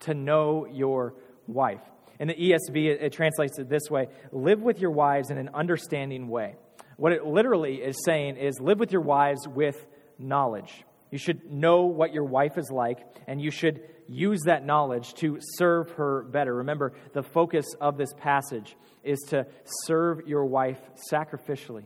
To 0.00 0.14
know 0.14 0.66
your 0.66 1.14
wife. 1.46 1.80
In 2.20 2.28
the 2.28 2.34
ESV 2.34 2.86
it, 2.86 3.02
it 3.02 3.12
translates 3.12 3.58
it 3.58 3.68
this 3.68 3.90
way, 3.90 4.08
live 4.32 4.60
with 4.60 4.80
your 4.80 4.90
wives 4.90 5.30
in 5.30 5.38
an 5.38 5.50
understanding 5.54 6.28
way. 6.28 6.56
What 6.96 7.12
it 7.12 7.26
literally 7.26 7.76
is 7.76 7.96
saying 8.04 8.36
is 8.36 8.60
live 8.60 8.78
with 8.78 8.92
your 8.92 9.00
wives 9.00 9.48
with 9.48 9.86
knowledge. 10.18 10.84
You 11.10 11.18
should 11.18 11.50
know 11.50 11.84
what 11.84 12.12
your 12.12 12.24
wife 12.24 12.58
is 12.58 12.70
like, 12.72 12.98
and 13.26 13.40
you 13.40 13.50
should 13.50 13.80
use 14.08 14.40
that 14.46 14.64
knowledge 14.64 15.14
to 15.14 15.38
serve 15.56 15.90
her 15.92 16.22
better. 16.24 16.54
Remember, 16.54 16.92
the 17.12 17.22
focus 17.22 17.66
of 17.80 17.96
this 17.96 18.12
passage 18.18 18.76
is 19.02 19.20
to 19.28 19.46
serve 19.86 20.26
your 20.26 20.44
wife 20.44 20.80
sacrificially. 21.12 21.84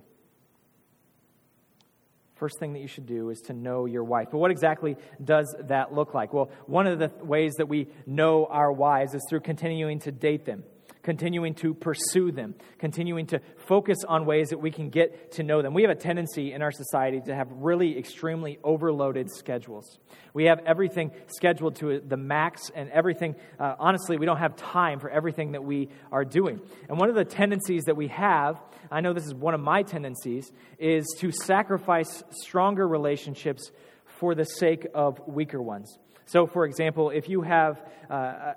First 2.36 2.60
thing 2.60 2.74
that 2.74 2.80
you 2.80 2.86
should 2.86 3.06
do 3.06 3.30
is 3.30 3.40
to 3.46 3.52
know 3.52 3.86
your 3.86 4.04
wife. 4.04 4.28
But 4.30 4.38
what 4.38 4.52
exactly 4.52 4.96
does 5.22 5.52
that 5.64 5.92
look 5.92 6.14
like? 6.14 6.32
Well, 6.32 6.50
one 6.66 6.86
of 6.86 7.00
the 7.00 7.10
ways 7.24 7.54
that 7.58 7.68
we 7.68 7.88
know 8.06 8.46
our 8.46 8.72
wives 8.72 9.14
is 9.14 9.26
through 9.28 9.40
continuing 9.40 9.98
to 10.00 10.12
date 10.12 10.44
them 10.44 10.62
continuing 11.02 11.54
to 11.54 11.74
pursue 11.74 12.32
them, 12.32 12.54
continuing 12.78 13.26
to 13.26 13.40
focus 13.56 13.98
on 14.06 14.26
ways 14.26 14.48
that 14.50 14.58
we 14.58 14.70
can 14.70 14.90
get 14.90 15.32
to 15.32 15.42
know 15.42 15.62
them. 15.62 15.74
We 15.74 15.82
have 15.82 15.90
a 15.90 15.94
tendency 15.94 16.52
in 16.52 16.62
our 16.62 16.72
society 16.72 17.20
to 17.26 17.34
have 17.34 17.48
really 17.50 17.98
extremely 17.98 18.58
overloaded 18.62 19.30
schedules. 19.30 19.98
We 20.34 20.44
have 20.44 20.60
everything 20.66 21.12
scheduled 21.28 21.76
to 21.76 22.00
the 22.00 22.16
max, 22.16 22.70
and 22.74 22.90
everything, 22.90 23.36
uh, 23.58 23.74
honestly, 23.78 24.18
we 24.18 24.26
don't 24.26 24.38
have 24.38 24.56
time 24.56 25.00
for 25.00 25.10
everything 25.10 25.52
that 25.52 25.64
we 25.64 25.88
are 26.12 26.24
doing. 26.24 26.60
And 26.88 26.98
one 26.98 27.08
of 27.08 27.14
the 27.14 27.24
tendencies 27.24 27.84
that 27.84 27.96
we 27.96 28.08
have, 28.08 28.60
I 28.90 29.00
know 29.00 29.12
this 29.12 29.26
is 29.26 29.34
one 29.34 29.54
of 29.54 29.60
my 29.60 29.82
tendencies, 29.82 30.52
is 30.78 31.06
to 31.18 31.32
sacrifice 31.32 32.22
stronger 32.30 32.86
relationships 32.86 33.70
for 34.18 34.34
the 34.34 34.44
sake 34.44 34.86
of 34.94 35.20
weaker 35.26 35.62
ones. 35.62 35.98
So, 36.26 36.46
for 36.46 36.66
example, 36.66 37.10
if 37.10 37.28
you 37.28 37.42
have 37.42 37.82
uh, 38.10 38.52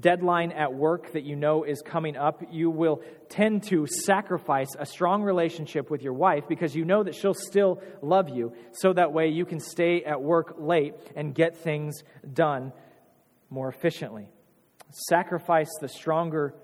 deadline 0.00 0.52
at 0.52 0.72
work 0.72 1.12
that 1.12 1.24
you 1.24 1.36
know 1.36 1.64
is 1.64 1.82
coming 1.82 2.16
up, 2.16 2.42
you 2.50 2.70
will 2.70 3.02
tend 3.28 3.64
to 3.64 3.86
sacrifice 3.86 4.68
a 4.78 4.86
strong 4.86 5.22
relationship 5.22 5.90
with 5.90 6.02
your 6.02 6.14
wife 6.14 6.44
because 6.48 6.74
you 6.74 6.84
know 6.84 7.02
that 7.02 7.14
she'll 7.14 7.34
still 7.34 7.82
love 8.00 8.30
you. 8.30 8.52
So 8.72 8.92
that 8.94 9.12
way 9.12 9.28
you 9.28 9.44
can 9.44 9.60
stay 9.60 10.02
at 10.04 10.22
work 10.22 10.56
late 10.58 10.94
and 11.14 11.34
get 11.34 11.56
things 11.58 12.02
done 12.32 12.72
more 13.50 13.68
efficiently. 13.68 14.28
Sacrifice 14.90 15.70
the 15.80 15.88
stronger 15.88 16.54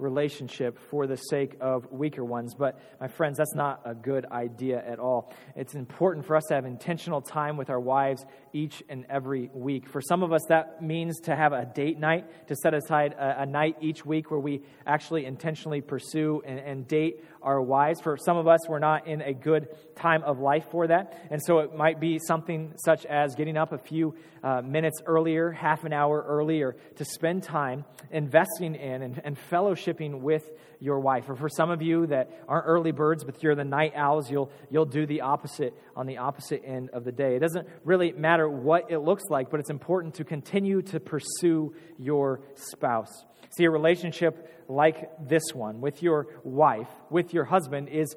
relationship 0.00 0.78
for 0.90 1.06
the 1.06 1.16
sake 1.16 1.56
of 1.60 1.90
weaker 1.90 2.24
ones. 2.24 2.54
But, 2.54 2.80
my 3.00 3.08
friends, 3.08 3.38
that's 3.38 3.54
not 3.54 3.82
a 3.84 3.94
good 3.94 4.26
idea 4.26 4.82
at 4.84 4.98
all. 4.98 5.32
It's 5.54 5.74
important 5.74 6.26
for 6.26 6.36
us 6.36 6.44
to 6.48 6.54
have 6.54 6.64
intentional 6.64 7.20
time 7.20 7.56
with 7.56 7.70
our 7.70 7.80
wives 7.80 8.24
each 8.52 8.82
and 8.88 9.06
every 9.08 9.50
week. 9.54 9.88
For 9.88 10.00
some 10.00 10.22
of 10.22 10.32
us, 10.32 10.42
that 10.48 10.82
means 10.82 11.20
to 11.20 11.36
have 11.36 11.52
a 11.52 11.66
date 11.66 11.98
night, 11.98 12.48
to 12.48 12.56
set 12.56 12.74
aside 12.74 13.12
a, 13.12 13.42
a 13.42 13.46
night 13.46 13.76
each 13.80 14.04
week 14.04 14.30
where 14.30 14.40
we 14.40 14.62
actually 14.86 15.24
intentionally 15.24 15.80
pursue 15.80 16.42
and, 16.44 16.58
and 16.58 16.88
date 16.88 17.24
our 17.42 17.60
wives. 17.60 18.00
For 18.00 18.16
some 18.16 18.36
of 18.36 18.46
us, 18.46 18.60
we're 18.68 18.78
not 18.78 19.06
in 19.06 19.20
a 19.22 19.32
good 19.32 19.68
time 19.96 20.22
of 20.22 20.38
life 20.38 20.66
for 20.70 20.86
that. 20.86 21.18
And 21.30 21.40
so 21.42 21.58
it 21.60 21.74
might 21.74 22.00
be 22.00 22.18
something 22.18 22.72
such 22.84 23.06
as 23.06 23.34
getting 23.34 23.56
up 23.56 23.72
a 23.72 23.78
few 23.78 24.14
uh, 24.42 24.62
minutes 24.62 25.00
earlier, 25.06 25.50
half 25.50 25.84
an 25.84 25.92
hour 25.92 26.24
earlier, 26.26 26.76
to 26.96 27.04
spend 27.04 27.42
time 27.42 27.84
investing 28.10 28.74
in 28.74 29.02
and, 29.02 29.20
and 29.24 29.38
fellowshipping 29.50 30.20
with 30.20 30.50
your 30.80 31.00
wife. 31.00 31.28
Or 31.28 31.36
for 31.36 31.48
some 31.48 31.70
of 31.70 31.82
you 31.82 32.06
that 32.06 32.30
aren't 32.48 32.66
early 32.66 32.92
birds, 32.92 33.24
but 33.24 33.42
you're 33.42 33.54
the 33.54 33.64
night 33.64 33.92
owls, 33.94 34.30
you'll, 34.30 34.50
you'll 34.70 34.86
do 34.86 35.06
the 35.06 35.20
opposite 35.20 35.74
on 35.94 36.06
the 36.06 36.18
opposite 36.18 36.62
end 36.64 36.90
of 36.90 37.04
the 37.04 37.12
day. 37.12 37.36
It 37.36 37.40
doesn't 37.40 37.68
really 37.84 38.12
matter 38.12 38.48
what 38.48 38.90
it 38.90 38.98
looks 38.98 39.24
like, 39.28 39.50
but 39.50 39.60
it's 39.60 39.70
important 39.70 40.14
to 40.14 40.24
continue 40.24 40.82
to 40.82 41.00
pursue 41.00 41.74
your 41.98 42.40
spouse. 42.54 43.24
See, 43.50 43.64
a 43.64 43.70
relationship 43.70 44.64
like 44.68 45.10
this 45.28 45.54
one 45.54 45.80
with 45.80 46.02
your 46.02 46.28
wife, 46.44 46.88
with 47.10 47.34
your 47.34 47.44
husband, 47.44 47.88
is 47.88 48.14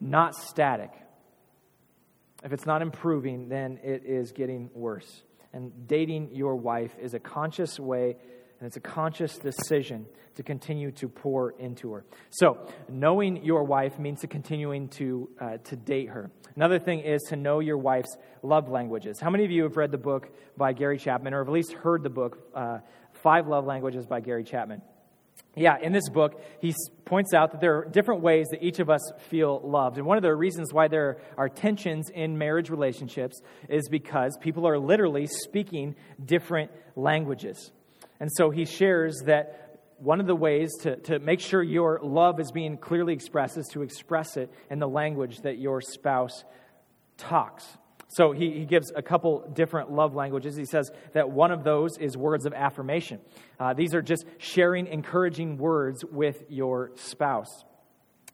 not 0.00 0.34
static. 0.34 0.92
If 2.44 2.52
it's 2.52 2.66
not 2.66 2.82
improving, 2.82 3.48
then 3.48 3.80
it 3.82 4.04
is 4.06 4.32
getting 4.32 4.70
worse. 4.74 5.22
And 5.52 5.88
dating 5.88 6.34
your 6.34 6.56
wife 6.56 6.92
is 7.00 7.14
a 7.14 7.18
conscious 7.18 7.78
way 7.78 8.16
and 8.60 8.66
it's 8.66 8.76
a 8.76 8.80
conscious 8.80 9.38
decision 9.38 10.06
to 10.34 10.42
continue 10.42 10.90
to 10.92 11.08
pour 11.08 11.52
into 11.52 11.92
her. 11.92 12.04
So, 12.28 12.68
knowing 12.90 13.42
your 13.42 13.64
wife 13.64 13.98
means 13.98 14.20
to 14.20 14.26
continuing 14.26 14.88
to, 14.90 15.30
uh, 15.40 15.56
to 15.64 15.76
date 15.76 16.10
her. 16.10 16.30
Another 16.56 16.78
thing 16.78 17.00
is 17.00 17.22
to 17.28 17.36
know 17.36 17.60
your 17.60 17.78
wife's 17.78 18.14
love 18.42 18.68
languages. 18.68 19.18
How 19.18 19.30
many 19.30 19.44
of 19.44 19.50
you 19.50 19.62
have 19.62 19.78
read 19.78 19.90
the 19.90 19.98
book 19.98 20.28
by 20.58 20.74
Gary 20.74 20.98
Chapman, 20.98 21.32
or 21.32 21.38
have 21.38 21.48
at 21.48 21.54
least 21.54 21.72
heard 21.72 22.02
the 22.02 22.10
book, 22.10 22.38
uh, 22.54 22.78
Five 23.22 23.46
Love 23.46 23.66
Languages 23.66 24.06
by 24.06 24.20
Gary 24.20 24.44
Chapman? 24.44 24.82
Yeah, 25.56 25.78
in 25.82 25.92
this 25.92 26.08
book, 26.08 26.40
he 26.60 26.74
points 27.04 27.34
out 27.34 27.52
that 27.52 27.60
there 27.60 27.78
are 27.78 27.84
different 27.84 28.22
ways 28.22 28.46
that 28.50 28.62
each 28.62 28.78
of 28.78 28.88
us 28.88 29.00
feel 29.28 29.60
loved. 29.64 29.98
And 29.98 30.06
one 30.06 30.16
of 30.16 30.22
the 30.22 30.34
reasons 30.34 30.72
why 30.72 30.88
there 30.88 31.18
are 31.36 31.48
tensions 31.48 32.08
in 32.08 32.38
marriage 32.38 32.70
relationships 32.70 33.40
is 33.68 33.88
because 33.88 34.36
people 34.40 34.66
are 34.66 34.78
literally 34.78 35.26
speaking 35.26 35.96
different 36.24 36.70
languages. 36.94 37.72
And 38.20 38.30
so 38.36 38.50
he 38.50 38.64
shares 38.64 39.22
that 39.26 39.80
one 39.98 40.20
of 40.20 40.26
the 40.26 40.36
ways 40.36 40.70
to, 40.82 40.96
to 40.96 41.18
make 41.18 41.40
sure 41.40 41.62
your 41.62 42.00
love 42.02 42.38
is 42.38 42.52
being 42.52 42.78
clearly 42.78 43.12
expressed 43.12 43.58
is 43.58 43.68
to 43.72 43.82
express 43.82 44.36
it 44.36 44.50
in 44.70 44.78
the 44.78 44.88
language 44.88 45.40
that 45.40 45.58
your 45.58 45.80
spouse 45.80 46.44
talks. 47.18 47.66
So 48.10 48.32
he, 48.32 48.50
he 48.50 48.64
gives 48.64 48.90
a 48.94 49.02
couple 49.02 49.48
different 49.52 49.92
love 49.92 50.16
languages. 50.16 50.56
He 50.56 50.64
says 50.64 50.90
that 51.12 51.30
one 51.30 51.52
of 51.52 51.62
those 51.62 51.96
is 51.96 52.16
words 52.16 52.44
of 52.44 52.52
affirmation. 52.52 53.20
Uh, 53.58 53.72
these 53.72 53.94
are 53.94 54.02
just 54.02 54.24
sharing 54.38 54.88
encouraging 54.88 55.58
words 55.58 56.04
with 56.04 56.42
your 56.48 56.90
spouse. 56.96 57.64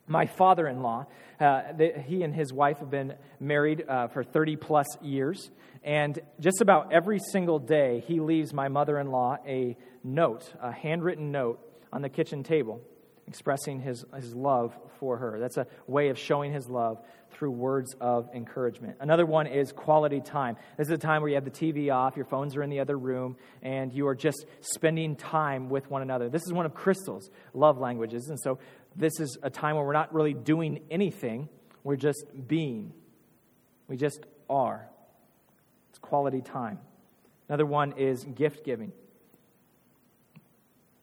My 0.07 0.25
father 0.25 0.67
in 0.67 0.83
law, 0.83 1.07
uh, 1.39 1.63
he 2.07 2.23
and 2.23 2.35
his 2.35 2.55
wife 2.55 2.79
have 2.79 2.91
been 2.91 3.17
married 3.39 3.85
uh, 3.87 4.09
for 4.09 4.25
30 4.25 4.57
plus 4.57 4.87
years. 5.03 5.51
And 5.83 6.19
just 6.41 6.63
about 6.63 6.93
every 6.93 7.19
single 7.19 7.59
day, 7.59 8.03
he 8.07 8.21
leaves 8.21 8.55
my 8.55 8.69
mother 8.69 8.99
in 8.99 9.11
law 9.11 9.37
a 9.47 9.77
note, 10.03 10.55
a 10.59 10.73
handwritten 10.73 11.31
note 11.31 11.61
on 11.93 12.01
the 12.01 12.09
kitchen 12.09 12.43
table 12.43 12.81
expressing 13.29 13.81
his, 13.81 14.05
his 14.15 14.35
love 14.35 14.77
for 14.99 15.17
her. 15.17 15.39
That's 15.39 15.57
a 15.57 15.67
way 15.87 16.09
of 16.09 16.19
showing 16.19 16.53
his 16.53 16.69
love 16.69 17.01
through 17.33 17.51
words 17.51 17.95
of 18.01 18.29
encouragement. 18.35 18.97
Another 19.01 19.27
one 19.27 19.47
is 19.47 19.73
quality 19.73 20.21
time. 20.21 20.57
This 20.79 20.87
is 20.87 20.93
a 20.93 20.99
time 20.99 21.23
where 21.23 21.29
you 21.29 21.35
have 21.35 21.45
the 21.45 21.51
TV 21.51 21.93
off, 21.93 22.17
your 22.17 22.25
phones 22.25 22.57
are 22.57 22.63
in 22.63 22.71
the 22.71 22.81
other 22.81 22.97
room, 22.97 23.37
and 23.63 23.93
you 23.93 24.07
are 24.07 24.15
just 24.15 24.47
spending 24.61 25.17
time 25.17 25.69
with 25.69 25.91
one 25.91 26.03
another. 26.03 26.29
This 26.29 26.43
is 26.43 26.53
one 26.53 26.67
of 26.67 26.75
Crystal's 26.75 27.29
love 27.53 27.79
languages. 27.79 28.29
And 28.29 28.39
so 28.41 28.59
this 28.95 29.21
is 29.21 29.37
a 29.43 29.51
time 29.51 29.77
where 29.77 29.85
we're 29.85 29.93
not 29.93 30.15
really 30.15 30.35
doing 30.35 30.81
anything, 30.91 31.49
we're 31.85 31.97
just 31.97 32.25
being. 32.47 32.93
We 33.89 33.97
just 33.97 34.21
are. 34.49 34.89
It's 35.91 35.99
quality 35.99 36.41
time. 36.41 36.79
Another 37.49 37.67
one 37.67 37.93
is 37.97 38.25
gift 38.25 38.65
giving. 38.65 38.93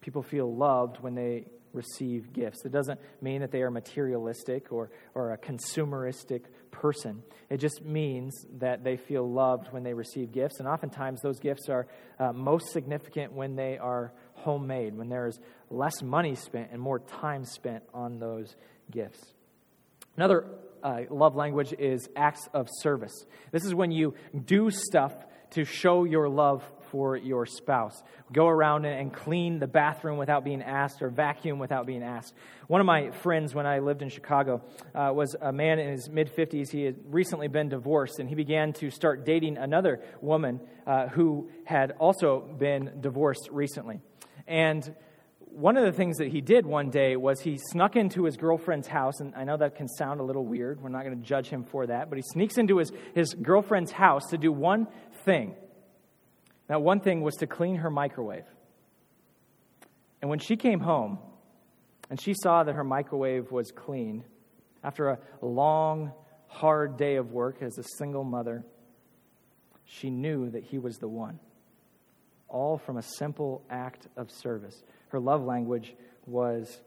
People 0.01 0.21
feel 0.21 0.53
loved 0.53 0.97
when 0.99 1.15
they 1.15 1.45
receive 1.73 2.31
gifts. 2.31 2.63
It 2.65 2.71
doesn't 2.71 2.99
mean 3.21 3.41
that 3.41 3.51
they 3.51 3.61
are 3.61 3.71
materialistic 3.71 4.71
or, 4.71 4.91
or 5.13 5.33
a 5.33 5.37
consumeristic 5.37 6.43
person. 6.71 7.23
It 7.49 7.57
just 7.57 7.83
means 7.83 8.45
that 8.59 8.83
they 8.83 8.97
feel 8.97 9.29
loved 9.29 9.71
when 9.71 9.83
they 9.83 9.93
receive 9.93 10.31
gifts. 10.31 10.59
And 10.59 10.67
oftentimes, 10.67 11.21
those 11.21 11.39
gifts 11.39 11.69
are 11.69 11.87
uh, 12.19 12.33
most 12.33 12.71
significant 12.71 13.33
when 13.33 13.55
they 13.55 13.77
are 13.77 14.13
homemade, 14.33 14.95
when 14.95 15.09
there 15.09 15.27
is 15.27 15.39
less 15.69 16.01
money 16.01 16.35
spent 16.35 16.69
and 16.71 16.81
more 16.81 16.99
time 16.99 17.45
spent 17.45 17.83
on 17.93 18.19
those 18.19 18.55
gifts. 18.91 19.19
Another 20.15 20.45
uh, 20.83 21.01
love 21.09 21.35
language 21.35 21.73
is 21.79 22.07
acts 22.15 22.47
of 22.53 22.67
service. 22.81 23.25
This 23.51 23.65
is 23.65 23.73
when 23.73 23.91
you 23.91 24.13
do 24.45 24.69
stuff 24.69 25.13
to 25.51 25.65
show 25.65 26.03
your 26.03 26.29
love 26.29 26.63
for 26.93 27.17
your 27.17 27.47
spouse. 27.47 28.03
Go 28.31 28.47
around 28.47 28.85
and 28.85 29.11
clean 29.11 29.57
the 29.57 29.65
bathroom 29.65 30.19
without 30.19 30.43
being 30.43 30.61
asked 30.61 31.01
or 31.01 31.09
vacuum 31.09 31.57
without 31.57 31.87
being 31.87 32.03
asked. 32.03 32.35
One 32.67 32.79
of 32.79 32.85
my 32.85 33.09
friends, 33.09 33.55
when 33.55 33.65
I 33.65 33.79
lived 33.79 34.03
in 34.03 34.09
Chicago, 34.09 34.61
uh, 34.93 35.11
was 35.11 35.35
a 35.41 35.51
man 35.51 35.79
in 35.79 35.89
his 35.89 36.07
mid 36.07 36.29
50s. 36.35 36.69
He 36.69 36.83
had 36.83 36.97
recently 37.05 37.47
been 37.47 37.67
divorced, 37.67 38.19
and 38.19 38.29
he 38.29 38.35
began 38.35 38.73
to 38.73 38.91
start 38.91 39.25
dating 39.25 39.57
another 39.57 40.01
woman 40.21 40.59
uh, 40.85 41.07
who 41.07 41.49
had 41.65 41.93
also 41.93 42.41
been 42.41 43.01
divorced 43.01 43.49
recently. 43.51 43.99
And 44.47 44.95
one 45.49 45.77
of 45.77 45.85
the 45.85 45.91
things 45.91 46.17
that 46.17 46.27
he 46.27 46.41
did 46.41 46.63
one 46.63 46.91
day 46.91 47.15
was 47.15 47.39
he 47.39 47.57
snuck 47.57 47.95
into 47.95 48.25
his 48.25 48.37
girlfriend's 48.37 48.87
house, 48.87 49.19
and 49.19 49.33
I 49.35 49.45
know 49.45 49.57
that 49.57 49.75
can 49.75 49.87
sound 49.87 50.19
a 50.19 50.23
little 50.23 50.45
weird. 50.45 50.79
We're 50.79 50.89
not 50.89 51.05
going 51.05 51.19
to 51.19 51.27
judge 51.27 51.47
him 51.47 51.63
for 51.63 51.87
that, 51.87 52.09
but 52.09 52.17
he 52.19 52.23
sneaks 52.33 52.59
into 52.59 52.77
his, 52.77 52.91
his 53.15 53.33
girlfriend's 53.33 53.91
house 53.91 54.29
to 54.29 54.37
do 54.37 54.51
one 54.51 54.87
thing. 55.25 55.55
That 56.67 56.81
one 56.81 56.99
thing 56.99 57.21
was 57.21 57.35
to 57.35 57.47
clean 57.47 57.77
her 57.77 57.89
microwave. 57.89 58.45
And 60.21 60.29
when 60.29 60.39
she 60.39 60.55
came 60.55 60.79
home 60.79 61.19
and 62.09 62.19
she 62.19 62.33
saw 62.33 62.63
that 62.63 62.75
her 62.75 62.83
microwave 62.83 63.51
was 63.51 63.71
cleaned, 63.71 64.23
after 64.83 65.09
a 65.09 65.19
long, 65.41 66.11
hard 66.47 66.97
day 66.97 67.15
of 67.15 67.31
work 67.31 67.61
as 67.61 67.77
a 67.77 67.83
single 67.97 68.23
mother, 68.23 68.63
she 69.85 70.09
knew 70.09 70.49
that 70.49 70.63
he 70.63 70.77
was 70.77 70.97
the 70.97 71.07
one. 71.07 71.39
All 72.47 72.77
from 72.77 72.97
a 72.97 73.01
simple 73.01 73.63
act 73.69 74.07
of 74.15 74.29
service. 74.31 74.83
Her 75.09 75.19
love 75.19 75.43
language 75.43 75.95
was 76.25 76.81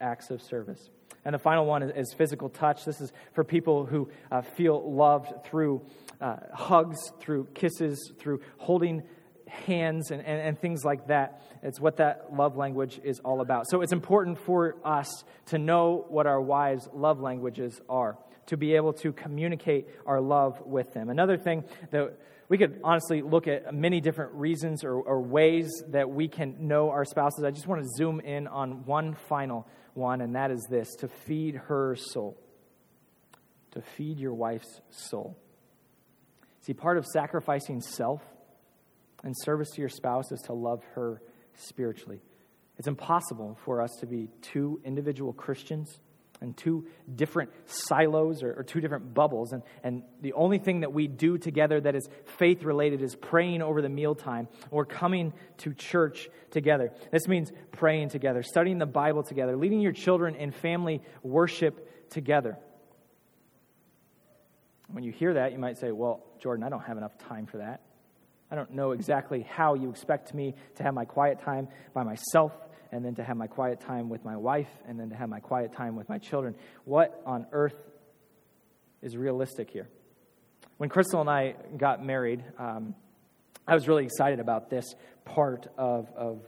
acts 0.00 0.30
of 0.30 0.42
service. 0.42 0.90
And 1.24 1.34
the 1.34 1.38
final 1.38 1.66
one 1.66 1.82
is, 1.82 2.14
physical 2.14 2.48
touch. 2.48 2.84
This 2.84 3.00
is 3.00 3.12
for 3.34 3.44
people 3.44 3.84
who 3.84 4.08
uh, 4.30 4.42
feel 4.42 4.90
loved 4.90 5.44
through 5.44 5.82
uh, 6.20 6.36
hugs, 6.54 6.96
through 7.20 7.48
kisses, 7.54 8.12
through 8.18 8.40
holding 8.56 9.02
hands 9.48 10.10
and, 10.10 10.20
and, 10.20 10.40
and, 10.40 10.58
things 10.58 10.84
like 10.84 11.08
that. 11.08 11.42
It's 11.62 11.80
what 11.80 11.96
that 11.96 12.32
love 12.32 12.56
language 12.56 13.00
is 13.02 13.20
all 13.20 13.40
about. 13.40 13.68
So 13.68 13.82
it's 13.82 13.92
important 13.92 14.38
for 14.38 14.76
us 14.84 15.24
to 15.46 15.58
know 15.58 16.06
what 16.08 16.26
our 16.26 16.40
wives' 16.40 16.88
love 16.92 17.20
languages 17.20 17.80
are, 17.88 18.18
to 18.46 18.56
be 18.56 18.74
able 18.76 18.92
to 18.94 19.12
communicate 19.12 19.88
our 20.06 20.20
love 20.20 20.60
with 20.64 20.92
them. 20.92 21.08
Another 21.10 21.36
thing 21.36 21.64
that 21.90 22.18
we 22.48 22.56
could 22.56 22.80
honestly 22.82 23.20
look 23.22 23.46
at 23.46 23.74
many 23.74 24.00
different 24.00 24.32
reasons 24.32 24.84
or, 24.84 24.94
or 24.94 25.20
ways 25.20 25.70
that 25.88 26.10
we 26.10 26.28
can 26.28 26.66
know 26.66 26.90
our 26.90 27.04
spouses. 27.04 27.44
I 27.44 27.50
just 27.50 27.66
want 27.66 27.82
to 27.82 27.88
zoom 27.96 28.20
in 28.20 28.46
on 28.46 28.84
one 28.84 29.16
final 29.28 29.66
one, 29.94 30.20
and 30.20 30.34
that 30.34 30.50
is 30.50 30.66
this 30.70 30.94
to 30.96 31.08
feed 31.08 31.56
her 31.56 31.96
soul. 31.96 32.38
To 33.72 33.82
feed 33.82 34.18
your 34.18 34.32
wife's 34.32 34.80
soul. 34.90 35.36
See, 36.62 36.72
part 36.72 36.96
of 36.96 37.06
sacrificing 37.06 37.80
self 37.80 38.22
and 39.24 39.34
service 39.44 39.70
to 39.70 39.80
your 39.80 39.88
spouse 39.88 40.30
is 40.32 40.40
to 40.42 40.52
love 40.52 40.82
her 40.94 41.20
spiritually. 41.54 42.20
It's 42.78 42.88
impossible 42.88 43.58
for 43.64 43.82
us 43.82 43.90
to 44.00 44.06
be 44.06 44.28
two 44.40 44.80
individual 44.84 45.32
Christians 45.32 45.98
and 46.40 46.56
two 46.56 46.86
different 47.12 47.50
silos 47.66 48.44
or, 48.44 48.52
or, 48.52 48.62
two 48.62 48.80
different 48.80 49.12
bubbles. 49.12 49.52
And, 49.52 49.62
and 49.82 50.04
the 50.20 50.34
only 50.34 50.58
thing 50.58 50.80
that 50.80 50.92
we 50.92 51.08
do 51.08 51.36
together 51.36 51.80
that 51.80 51.96
is 51.96 52.08
faith 52.38 52.62
related 52.62 53.02
is 53.02 53.16
praying 53.16 53.60
over 53.60 53.82
the 53.82 53.88
mealtime 53.88 54.46
or 54.70 54.84
coming 54.84 55.32
to 55.58 55.74
church 55.74 56.28
together. 56.52 56.92
This 57.10 57.26
means 57.26 57.50
praying 57.72 58.10
together, 58.10 58.44
studying 58.44 58.78
the 58.78 58.86
Bible 58.86 59.24
together, 59.24 59.56
leading 59.56 59.80
your 59.80 59.92
children 59.92 60.36
in 60.36 60.52
family 60.52 61.02
worship 61.24 62.08
together. 62.10 62.56
When 64.92 65.02
you 65.02 65.10
hear 65.10 65.34
that, 65.34 65.52
you 65.52 65.58
might 65.58 65.76
say, 65.76 65.90
Well, 65.90 66.24
Jordan, 66.40 66.64
I 66.64 66.68
don't 66.68 66.84
have 66.84 66.96
enough 66.96 67.18
time 67.18 67.46
for 67.46 67.58
that. 67.58 67.80
I 68.50 68.54
don't 68.54 68.72
know 68.72 68.92
exactly 68.92 69.42
how 69.42 69.74
you 69.74 69.90
expect 69.90 70.34
me 70.34 70.54
to 70.76 70.82
have 70.82 70.94
my 70.94 71.04
quiet 71.04 71.40
time 71.40 71.68
by 71.92 72.02
myself 72.02 72.52
and 72.90 73.04
then 73.04 73.14
to 73.16 73.24
have 73.24 73.36
my 73.36 73.46
quiet 73.46 73.80
time 73.80 74.08
with 74.08 74.24
my 74.24 74.36
wife 74.36 74.70
and 74.86 74.98
then 74.98 75.10
to 75.10 75.16
have 75.16 75.28
my 75.28 75.40
quiet 75.40 75.72
time 75.72 75.96
with 75.96 76.08
my 76.08 76.18
children. 76.18 76.54
What 76.84 77.20
on 77.26 77.46
earth 77.52 77.76
is 79.02 79.16
realistic 79.16 79.70
here? 79.70 79.88
When 80.78 80.88
Crystal 80.88 81.20
and 81.20 81.28
I 81.28 81.56
got 81.76 82.04
married, 82.04 82.42
um, 82.58 82.94
I 83.66 83.74
was 83.74 83.86
really 83.86 84.04
excited 84.04 84.40
about 84.40 84.70
this 84.70 84.94
part 85.24 85.66
of, 85.76 86.08
of 86.16 86.40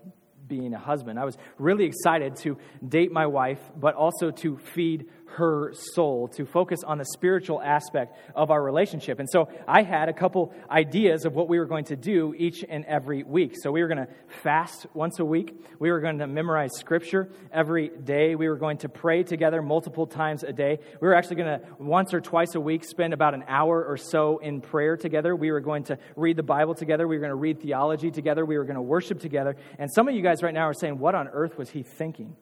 being 0.47 0.73
a 0.73 0.79
husband. 0.79 1.19
I 1.19 1.25
was 1.25 1.37
really 1.59 1.85
excited 1.85 2.37
to 2.37 2.57
date 2.87 3.13
my 3.13 3.27
wife, 3.27 3.61
but 3.77 3.95
also 3.95 4.31
to 4.31 4.57
feed 4.57 5.07
her 5.37 5.73
soul, 5.75 6.29
to 6.29 6.45
focus 6.45 6.81
on 6.85 6.99
the 6.99 7.05
spiritual 7.05 7.61
aspect 7.63 8.17
of 8.35 8.51
our 8.51 8.63
relationship. 8.63 9.19
And 9.19 9.29
so 9.31 9.49
I 9.67 9.83
had 9.83 10.09
a 10.09 10.13
couple 10.13 10.53
ideas 10.71 11.25
of 11.25 11.35
what 11.35 11.49
we 11.49 11.59
were 11.59 11.67
going 11.67 11.85
to 11.87 11.97
do 11.97 12.35
each 12.37 12.65
and 12.69 12.85
every 12.87 13.23
week. 13.23 13.55
So 13.61 13.71
we 13.71 13.83
were 13.83 13.89
going 13.89 14.07
to 14.07 14.09
fast 14.43 14.87
once 14.95 15.19
a 15.19 15.25
week, 15.25 15.55
we 15.79 15.91
were 15.91 16.01
going 16.01 16.19
to 16.19 16.27
memorize 16.27 16.71
scripture 16.77 17.31
every 17.53 17.89
day, 17.89 18.35
we 18.35 18.49
were 18.49 18.57
going 18.57 18.79
to 18.79 18.89
pray 18.89 19.23
together 19.23 19.63
multiple 19.63 20.07
times 20.07 20.43
a 20.43 20.53
day. 20.53 20.79
We 21.01 21.09
were 21.09 21.15
actually 21.15 21.37
going 21.37 21.61
to 21.61 21.67
once 21.79 22.13
or 22.13 22.21
twice 22.21 22.55
a 22.55 22.61
week 22.61 22.85
spend 22.85 23.15
about 23.15 23.35
an 23.35 23.45
hour 23.47 23.85
or 23.85 23.97
so 23.97 24.39
in 24.39 24.61
prayer 24.61 24.97
together. 24.97 25.35
We 25.37 25.51
were 25.53 25.61
going 25.61 25.85
to 25.85 25.99
read 26.17 26.37
the 26.37 26.43
Bible 26.43 26.75
together, 26.75 27.07
we 27.07 27.17
were 27.17 27.21
going 27.21 27.31
to 27.31 27.37
read 27.37 27.61
theology 27.61 28.11
together, 28.11 28.45
we 28.45 28.59
were 28.59 28.65
going 28.65 28.77
to 28.77 28.83
worship 28.83 29.21
together. 29.21 29.57
And 29.79 29.91
some 29.93 30.09
of 30.09 30.15
you 30.15 30.23
guys 30.23 30.43
right 30.43 30.55
now 30.55 30.69
are 30.69 30.75
saying, 30.75 30.99
What 30.99 31.15
on 31.15 31.29
earth 31.29 31.57
was 31.57 31.71
he 31.71 31.83
thinking? 31.83 32.37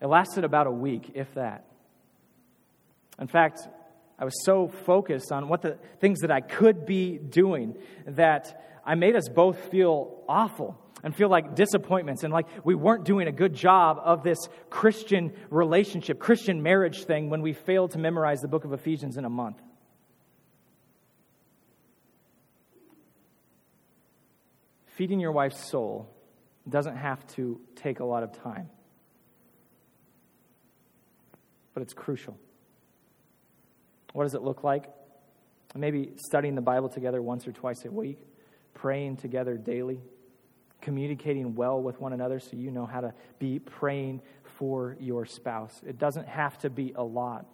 It 0.00 0.06
lasted 0.06 0.44
about 0.44 0.66
a 0.66 0.72
week, 0.72 1.12
if 1.14 1.32
that. 1.34 1.64
In 3.20 3.26
fact, 3.26 3.60
I 4.18 4.24
was 4.24 4.44
so 4.44 4.68
focused 4.68 5.32
on 5.32 5.48
what 5.48 5.62
the 5.62 5.78
things 6.00 6.20
that 6.20 6.30
I 6.30 6.40
could 6.40 6.86
be 6.86 7.18
doing 7.18 7.76
that 8.06 8.64
I 8.84 8.94
made 8.94 9.16
us 9.16 9.28
both 9.28 9.70
feel 9.70 10.22
awful 10.28 10.80
and 11.04 11.14
feel 11.14 11.28
like 11.28 11.54
disappointments 11.54 12.24
and 12.24 12.32
like 12.32 12.46
we 12.64 12.74
weren't 12.74 13.04
doing 13.04 13.28
a 13.28 13.32
good 13.32 13.54
job 13.54 14.00
of 14.02 14.22
this 14.22 14.38
Christian 14.70 15.32
relationship, 15.50 16.18
Christian 16.18 16.62
marriage 16.62 17.04
thing 17.04 17.30
when 17.30 17.42
we 17.42 17.52
failed 17.52 17.92
to 17.92 17.98
memorize 17.98 18.40
the 18.40 18.48
book 18.48 18.64
of 18.64 18.72
Ephesians 18.72 19.16
in 19.16 19.24
a 19.24 19.30
month. 19.30 19.60
Feeding 24.96 25.20
your 25.20 25.30
wife's 25.30 25.70
soul 25.70 26.08
doesn't 26.68 26.96
have 26.96 27.24
to 27.28 27.60
take 27.76 28.00
a 28.00 28.04
lot 28.04 28.24
of 28.24 28.32
time 28.32 28.68
but 31.78 31.82
it's 31.84 31.94
crucial. 31.94 32.36
What 34.12 34.24
does 34.24 34.34
it 34.34 34.42
look 34.42 34.64
like? 34.64 34.90
Maybe 35.76 36.10
studying 36.16 36.56
the 36.56 36.60
Bible 36.60 36.88
together 36.88 37.22
once 37.22 37.46
or 37.46 37.52
twice 37.52 37.84
a 37.84 37.90
week, 37.92 38.18
praying 38.74 39.18
together 39.18 39.56
daily, 39.56 40.00
communicating 40.80 41.54
well 41.54 41.80
with 41.80 42.00
one 42.00 42.12
another 42.12 42.40
so 42.40 42.56
you 42.56 42.72
know 42.72 42.84
how 42.84 43.00
to 43.00 43.14
be 43.38 43.60
praying 43.60 44.22
for 44.42 44.96
your 44.98 45.24
spouse. 45.24 45.80
It 45.86 46.00
doesn't 46.00 46.26
have 46.26 46.58
to 46.62 46.68
be 46.68 46.94
a 46.96 47.04
lot, 47.04 47.46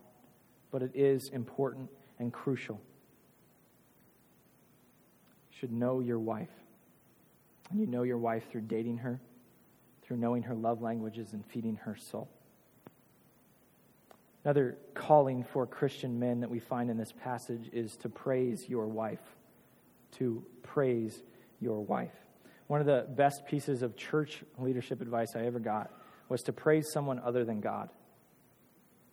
but 0.70 0.80
it 0.80 0.92
is 0.94 1.28
important 1.28 1.90
and 2.18 2.32
crucial. 2.32 2.80
You 5.50 5.58
should 5.58 5.72
know 5.72 6.00
your 6.00 6.18
wife. 6.18 6.48
And 7.68 7.78
you 7.78 7.87
know 7.87 8.04
your 8.04 8.16
wife 8.16 8.44
through 8.50 8.62
dating 8.62 8.96
her, 8.96 9.20
through 10.02 10.16
knowing 10.16 10.44
her 10.44 10.54
love 10.54 10.80
languages 10.80 11.34
and 11.34 11.44
feeding 11.44 11.76
her 11.76 11.94
soul. 11.94 12.30
Another 14.44 14.76
calling 14.92 15.42
for 15.42 15.66
Christian 15.66 16.18
men 16.18 16.40
that 16.40 16.50
we 16.50 16.59
find 16.59 16.90
in 16.90 16.98
this 16.98 17.12
passage 17.12 17.70
is 17.72 17.96
to 18.02 18.11
praise 18.11 18.68
your 18.68 18.87
wife. 18.87 19.22
To 20.18 20.44
praise 20.62 21.22
your 21.61 21.80
wife. 21.80 22.12
One 22.66 22.80
of 22.80 22.87
the 22.87 23.07
best 23.09 23.46
pieces 23.48 23.83
of 23.83 23.96
church 23.96 24.42
leadership 24.59 25.00
advice 25.00 25.28
I 25.35 25.46
ever 25.46 25.59
got 25.59 25.90
was 26.28 26.42
to 26.42 26.52
praise 26.52 26.87
someone 26.92 27.20
other 27.20 27.44
than 27.44 27.61
God, 27.61 27.88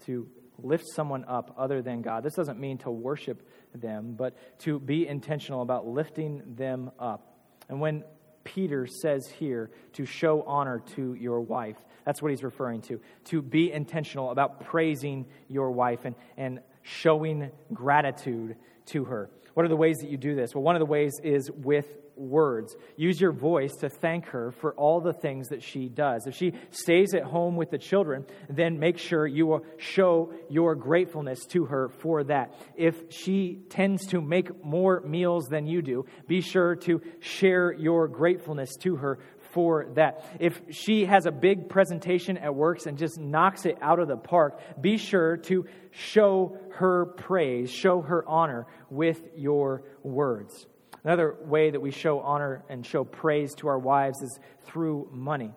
to 0.06 0.28
lift 0.58 0.86
someone 0.96 1.26
up 1.28 1.54
other 1.58 1.82
than 1.82 2.02
God. 2.02 2.24
This 2.24 2.36
doesn't 2.36 2.60
mean 2.60 2.78
to 2.80 2.91
worship 2.91 3.48
them, 3.74 4.15
but 4.17 4.36
to 4.60 4.80
be 4.80 5.08
intentional 5.08 5.62
about 5.62 5.88
lifting 5.88 6.44
them 6.56 6.91
up. 7.00 7.38
And 7.70 7.80
when 7.80 8.04
Peter 8.43 8.88
says 8.88 9.27
here 9.27 9.69
to 9.93 10.06
show 10.06 10.43
honor 10.43 10.82
to 10.95 11.13
your 11.13 11.41
wife, 11.41 11.77
that's 12.06 12.21
what 12.21 12.32
he's 12.32 12.43
referring 12.43 12.82
to. 12.82 12.99
To 13.25 13.41
be 13.41 13.71
intentional 13.71 14.32
about 14.32 14.65
praising 14.65 15.25
your 15.47 15.71
wife 15.71 16.06
and, 16.06 16.15
and 16.38 16.60
showing 16.82 17.51
gratitude 17.73 18.56
to 18.88 19.04
her. 19.06 19.30
What 19.54 19.65
are 19.65 19.69
the 19.69 19.75
ways 19.75 19.97
that 19.99 20.10
you 20.10 20.17
do 20.17 20.36
this? 20.36 20.56
Well, 20.56 20.63
one 20.63 20.75
of 20.75 20.80
the 20.80 20.86
ways 20.86 21.19
is 21.23 21.51
with 21.51 21.88
words. 22.15 22.76
Use 22.95 23.19
your 23.19 23.32
voice 23.32 23.76
to 23.78 23.89
thank 23.89 24.26
her 24.28 24.52
for 24.52 24.74
all 24.74 25.02
the 25.02 25.13
things 25.13 25.50
that 25.50 25.63
she 25.63 25.89
does. 25.89 26.28
If 26.28 26.36
she 26.36 26.54
stays 26.69 27.13
at 27.13 27.24
home 27.24 27.56
with 27.56 27.71
the 27.71 27.78
children, 27.78 28.26
then 28.50 28.80
make 28.80 28.97
sure 28.97 29.26
you 29.26 29.47
will 29.47 29.65
show 29.78 30.34
your 30.50 30.76
gratefulness 30.76 31.45
to 31.47 31.65
her 31.65 31.89
for 31.89 32.24
that. 32.26 32.54
If 32.76 33.12
she 33.12 33.62
tends 33.69 34.08
to 34.08 34.21
make 34.21 34.63
more 34.63 35.02
meals 35.02 35.47
than 35.47 35.67
you 35.67 35.82
do, 35.82 36.06
be 36.28 36.41
sure 36.41 36.76
to 36.78 37.02
share 37.19 37.74
your 37.74 38.08
gratefulness 38.08 38.76
to 38.82 38.97
her 38.97 39.19
for 39.52 39.88
that. 39.95 40.26
If 40.39 40.62
she 40.69 41.06
has 41.06 41.26
a 41.26 41.32
big 41.32 41.69
presentation 41.69 42.38
at 42.38 42.56
works 42.56 42.86
and 42.86 42.97
just 42.97 43.19
knocks 43.19 43.65
it 43.65 43.78
out 43.82 44.00
of 44.00 44.08
the 44.08 44.17
park, 44.17 44.60
be 44.82 44.97
sure 44.97 45.38
to 45.38 45.65
show 45.91 46.58
her 46.76 47.06
praise, 47.06 47.71
show 47.71 48.02
her 48.02 48.28
honor 48.28 48.67
with 48.89 49.21
your 49.36 49.84
words. 50.04 50.67
Another 51.04 51.36
way 51.46 51.72
that 51.72 51.80
we 51.80 51.92
show 51.92 52.20
honor 52.20 52.64
and 52.70 52.86
show 52.86 53.04
praise 53.04 53.56
to 53.56 53.68
our 53.68 53.80
wives 53.80 54.22
is 54.22 54.40
through 54.66 55.10
money. 55.12 55.54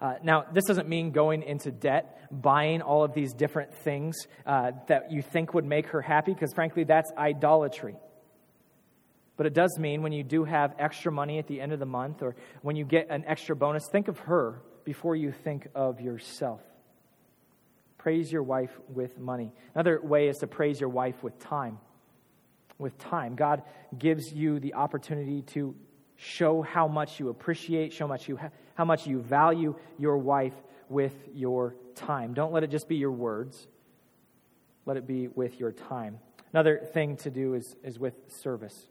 Uh, 0.00 0.14
now, 0.22 0.44
this 0.52 0.64
doesn't 0.64 0.88
mean 0.88 1.10
going 1.10 1.42
into 1.42 1.70
debt, 1.70 2.28
buying 2.30 2.80
all 2.80 3.04
of 3.04 3.12
these 3.14 3.32
different 3.32 3.74
things 3.74 4.16
uh, 4.46 4.72
that 4.88 5.10
you 5.10 5.22
think 5.22 5.52
would 5.52 5.64
make 5.64 5.86
her 5.88 6.00
happy, 6.00 6.32
because 6.32 6.52
frankly, 6.54 6.84
that's 6.84 7.10
idolatry. 7.16 7.96
But 9.36 9.46
it 9.46 9.54
does 9.54 9.78
mean 9.78 10.02
when 10.02 10.12
you 10.12 10.22
do 10.22 10.44
have 10.44 10.74
extra 10.78 11.10
money 11.10 11.38
at 11.38 11.46
the 11.46 11.60
end 11.60 11.72
of 11.72 11.78
the 11.78 11.86
month 11.86 12.22
or 12.22 12.36
when 12.60 12.76
you 12.76 12.84
get 12.84 13.08
an 13.08 13.24
extra 13.26 13.56
bonus, 13.56 13.84
think 13.90 14.08
of 14.08 14.18
her 14.20 14.60
before 14.84 15.16
you 15.16 15.32
think 15.32 15.66
of 15.74 16.00
yourself. 16.00 16.60
Praise 17.96 18.30
your 18.30 18.42
wife 18.42 18.78
with 18.88 19.18
money. 19.18 19.52
Another 19.74 19.98
way 20.02 20.28
is 20.28 20.36
to 20.38 20.46
praise 20.46 20.78
your 20.78 20.90
wife 20.90 21.22
with 21.22 21.38
time 21.38 21.78
with 22.80 22.98
time. 22.98 23.36
God 23.36 23.62
gives 23.96 24.32
you 24.32 24.58
the 24.58 24.74
opportunity 24.74 25.42
to 25.42 25.76
show 26.16 26.62
how 26.62 26.88
much 26.88 27.20
you 27.20 27.28
appreciate, 27.28 27.92
show 27.92 28.08
much 28.08 28.28
you 28.28 28.36
ha- 28.36 28.50
how 28.74 28.84
much 28.84 29.06
you 29.06 29.20
value 29.20 29.74
your 29.98 30.18
wife 30.18 30.54
with 30.88 31.14
your 31.34 31.76
time. 31.94 32.34
Don't 32.34 32.52
let 32.52 32.62
it 32.64 32.70
just 32.70 32.88
be 32.88 32.96
your 32.96 33.12
words. 33.12 33.68
Let 34.86 34.96
it 34.96 35.06
be 35.06 35.28
with 35.28 35.60
your 35.60 35.72
time. 35.72 36.18
Another 36.52 36.78
thing 36.92 37.16
to 37.18 37.30
do 37.30 37.54
is, 37.54 37.76
is 37.84 37.98
with 37.98 38.14
service. 38.28 38.88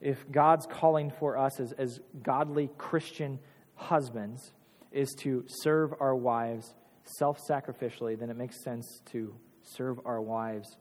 If 0.00 0.30
God's 0.30 0.66
calling 0.66 1.10
for 1.10 1.36
us 1.36 1.60
as, 1.60 1.72
as 1.72 2.00
godly 2.22 2.70
Christian 2.78 3.38
husbands 3.74 4.52
is 4.90 5.14
to 5.20 5.44
serve 5.46 5.94
our 6.00 6.16
wives 6.16 6.74
self 7.04 7.38
sacrificially, 7.48 8.18
then 8.18 8.30
it 8.30 8.36
makes 8.36 8.62
sense 8.64 9.02
to 9.12 9.34
serve 9.62 10.00
our 10.04 10.20
wives 10.20 10.76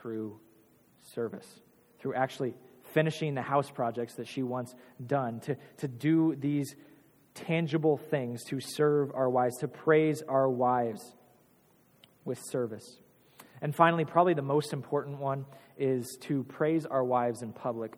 through 0.00 0.38
service 1.02 1.60
through 2.00 2.14
actually 2.14 2.54
finishing 2.92 3.34
the 3.34 3.42
house 3.42 3.70
projects 3.70 4.14
that 4.14 4.26
she 4.26 4.42
wants 4.42 4.74
done, 5.06 5.40
to, 5.40 5.56
to 5.78 5.88
do 5.88 6.34
these 6.36 6.74
tangible 7.34 7.96
things 7.96 8.42
to 8.44 8.58
serve 8.60 9.12
our 9.14 9.30
wives, 9.30 9.56
to 9.58 9.68
praise 9.68 10.22
our 10.28 10.48
wives 10.48 11.14
with 12.24 12.38
service. 12.50 12.98
And 13.62 13.74
finally, 13.74 14.04
probably 14.04 14.34
the 14.34 14.42
most 14.42 14.72
important 14.72 15.18
one 15.18 15.44
is 15.78 16.18
to 16.22 16.44
praise 16.44 16.86
our 16.86 17.04
wives 17.04 17.42
in 17.42 17.52
public. 17.52 17.94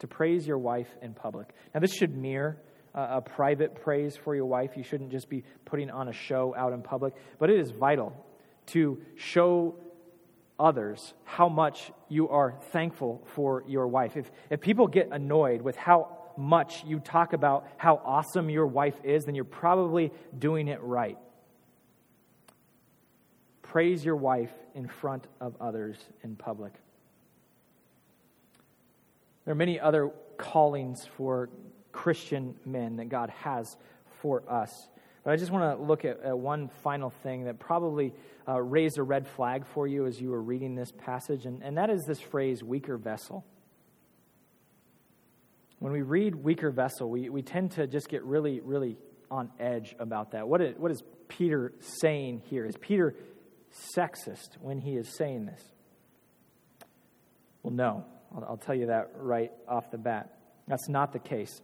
To 0.00 0.06
praise 0.06 0.46
your 0.46 0.58
wife 0.58 0.88
in 1.00 1.14
public. 1.14 1.48
Now, 1.74 1.80
this 1.80 1.94
should 1.94 2.16
mirror 2.16 2.58
a 2.94 3.20
private 3.20 3.82
praise 3.82 4.16
for 4.16 4.34
your 4.34 4.46
wife. 4.46 4.76
You 4.76 4.82
shouldn't 4.82 5.10
just 5.10 5.28
be 5.28 5.44
putting 5.64 5.90
on 5.90 6.08
a 6.08 6.12
show 6.12 6.54
out 6.56 6.72
in 6.72 6.82
public, 6.82 7.14
but 7.38 7.50
it 7.50 7.58
is 7.58 7.70
vital 7.70 8.12
to 8.66 9.00
show 9.16 9.74
others 10.62 11.12
how 11.24 11.48
much 11.48 11.90
you 12.08 12.28
are 12.28 12.54
thankful 12.70 13.22
for 13.34 13.64
your 13.66 13.88
wife. 13.88 14.16
If, 14.16 14.30
if 14.48 14.60
people 14.60 14.86
get 14.86 15.08
annoyed 15.10 15.60
with 15.60 15.76
how 15.76 16.16
much 16.36 16.84
you 16.84 17.00
talk 17.00 17.32
about 17.32 17.66
how 17.76 18.00
awesome 18.04 18.48
your 18.48 18.66
wife 18.66 18.94
is, 19.02 19.24
then 19.24 19.34
you're 19.34 19.44
probably 19.44 20.12
doing 20.38 20.68
it 20.68 20.80
right. 20.80 21.18
Praise 23.62 24.04
your 24.04 24.16
wife 24.16 24.52
in 24.74 24.86
front 24.86 25.26
of 25.40 25.56
others 25.60 25.96
in 26.22 26.36
public. 26.36 26.72
There 29.44 29.52
are 29.52 29.56
many 29.56 29.80
other 29.80 30.10
callings 30.36 31.06
for 31.16 31.50
Christian 31.90 32.54
men 32.64 32.96
that 32.96 33.08
God 33.08 33.30
has 33.30 33.76
for 34.20 34.42
us. 34.48 34.88
But 35.24 35.32
I 35.32 35.36
just 35.36 35.50
want 35.50 35.78
to 35.78 35.84
look 35.84 36.04
at, 36.04 36.20
at 36.22 36.36
one 36.36 36.68
final 36.82 37.10
thing 37.10 37.44
that 37.44 37.58
probably 37.58 38.12
uh, 38.48 38.60
a 38.98 39.02
red 39.02 39.26
flag 39.26 39.66
for 39.66 39.86
you 39.86 40.06
as 40.06 40.20
you 40.20 40.30
were 40.30 40.42
reading 40.42 40.74
this 40.74 40.92
passage, 40.92 41.46
and, 41.46 41.62
and 41.62 41.76
that 41.76 41.90
is 41.90 42.04
this 42.06 42.20
phrase, 42.20 42.62
weaker 42.62 42.96
vessel. 42.96 43.44
When 45.78 45.92
we 45.92 46.02
read 46.02 46.34
weaker 46.34 46.70
vessel, 46.70 47.10
we, 47.10 47.28
we 47.28 47.42
tend 47.42 47.72
to 47.72 47.86
just 47.86 48.08
get 48.08 48.22
really, 48.24 48.60
really 48.60 48.96
on 49.30 49.50
edge 49.58 49.96
about 49.98 50.32
that. 50.32 50.46
What 50.46 50.60
is, 50.60 50.76
what 50.76 50.92
is 50.92 51.02
Peter 51.28 51.72
saying 52.00 52.42
here? 52.46 52.64
Is 52.64 52.76
Peter 52.76 53.14
sexist 53.96 54.58
when 54.60 54.78
he 54.78 54.92
is 54.92 55.16
saying 55.16 55.46
this? 55.46 55.62
Well, 57.62 57.72
no. 57.72 58.04
I'll, 58.34 58.44
I'll 58.50 58.56
tell 58.56 58.74
you 58.74 58.86
that 58.86 59.10
right 59.16 59.50
off 59.68 59.90
the 59.90 59.98
bat. 59.98 60.38
That's 60.68 60.88
not 60.88 61.12
the 61.12 61.18
case. 61.18 61.60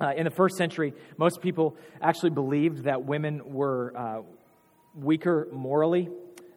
Uh, 0.00 0.12
in 0.16 0.24
the 0.24 0.30
first 0.30 0.56
century, 0.56 0.92
most 1.18 1.40
people 1.40 1.76
actually 2.00 2.30
believed 2.30 2.84
that 2.84 3.04
women 3.04 3.42
were 3.44 3.92
uh, 3.96 4.22
weaker 4.94 5.48
morally, 5.52 6.08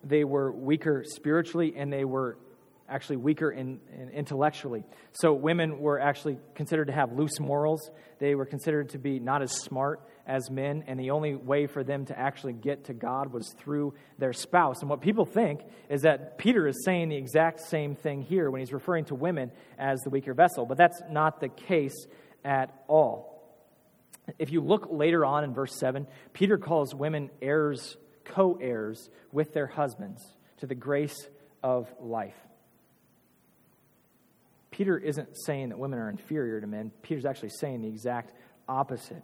they 0.03 0.23
were 0.23 0.51
weaker 0.51 1.03
spiritually, 1.05 1.73
and 1.75 1.91
they 1.91 2.05
were 2.05 2.37
actually 2.89 3.17
weaker 3.17 3.51
in, 3.51 3.79
in, 3.93 4.09
intellectually. 4.09 4.83
So 5.11 5.33
women 5.33 5.79
were 5.79 5.99
actually 5.99 6.37
considered 6.55 6.87
to 6.87 6.93
have 6.93 7.11
loose 7.11 7.39
morals. 7.39 7.89
They 8.19 8.35
were 8.35 8.45
considered 8.45 8.89
to 8.89 8.97
be 8.97 9.19
not 9.19 9.41
as 9.41 9.51
smart 9.51 10.01
as 10.25 10.49
men, 10.49 10.83
and 10.87 10.99
the 10.99 11.11
only 11.11 11.35
way 11.35 11.67
for 11.67 11.83
them 11.83 12.05
to 12.05 12.17
actually 12.17 12.53
get 12.53 12.85
to 12.85 12.93
God 12.93 13.31
was 13.31 13.53
through 13.59 13.93
their 14.17 14.33
spouse. 14.33 14.81
And 14.81 14.89
what 14.89 15.01
people 15.01 15.25
think 15.25 15.61
is 15.89 16.01
that 16.01 16.37
Peter 16.37 16.67
is 16.67 16.83
saying 16.83 17.09
the 17.09 17.15
exact 17.15 17.61
same 17.61 17.95
thing 17.95 18.21
here 18.21 18.51
when 18.51 18.59
he's 18.59 18.73
referring 18.73 19.05
to 19.05 19.15
women 19.15 19.51
as 19.77 19.99
the 20.01 20.09
weaker 20.09 20.33
vessel, 20.33 20.65
but 20.65 20.77
that's 20.77 21.01
not 21.09 21.39
the 21.39 21.49
case 21.49 22.07
at 22.43 22.73
all. 22.87 23.33
If 24.37 24.51
you 24.51 24.61
look 24.61 24.87
later 24.91 25.23
on 25.23 25.45
in 25.45 25.53
verse 25.53 25.77
7, 25.79 26.05
Peter 26.33 26.57
calls 26.57 26.93
women 26.93 27.29
heirs, 27.41 27.95
co 28.27 28.57
heirs 28.61 29.09
with 29.31 29.53
their 29.53 29.67
husbands 29.67 30.21
to 30.57 30.67
the 30.67 30.75
grace 30.75 31.27
of 31.63 31.91
life. 31.99 32.35
Peter 34.71 34.97
isn't 34.97 35.29
saying 35.45 35.69
that 35.69 35.79
women 35.79 35.97
are 35.97 36.09
inferior 36.09 36.61
to 36.61 36.67
men, 36.67 36.91
Peter's 37.01 37.25
actually 37.25 37.49
saying 37.49 37.81
the 37.81 37.87
exact 37.87 38.33
opposite. 38.67 39.23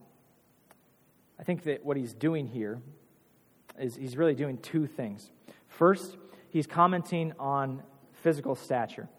I 1.39 1.43
think 1.43 1.63
that 1.63 1.85
what 1.85 1.97
he's 1.97 2.13
doing 2.13 2.47
here 2.47 2.81
is 3.79 3.95
he's 3.95 4.17
really 4.17 4.35
doing 4.35 4.57
two 4.57 4.87
things. 4.87 5.29
First, 5.67 6.17
he's 6.49 6.67
commenting 6.67 7.33
on 7.39 7.83
physical 8.13 8.55
stature. 8.55 9.09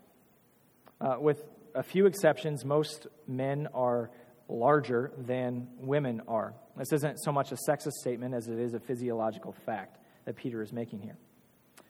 Uh, 1.00 1.16
with 1.20 1.44
a 1.74 1.82
few 1.82 2.06
exceptions, 2.06 2.64
most 2.64 3.06
men 3.26 3.68
are 3.74 4.10
larger 4.48 5.12
than 5.18 5.68
women 5.78 6.22
are. 6.28 6.54
This 6.76 6.92
isn't 6.92 7.18
so 7.18 7.32
much 7.32 7.52
a 7.52 7.56
sexist 7.68 7.92
statement 8.00 8.34
as 8.34 8.48
it 8.48 8.58
is 8.58 8.74
a 8.74 8.80
physiological 8.80 9.52
fact 9.64 9.98
that 10.24 10.36
Peter 10.36 10.62
is 10.62 10.72
making 10.72 11.00
here. 11.00 11.16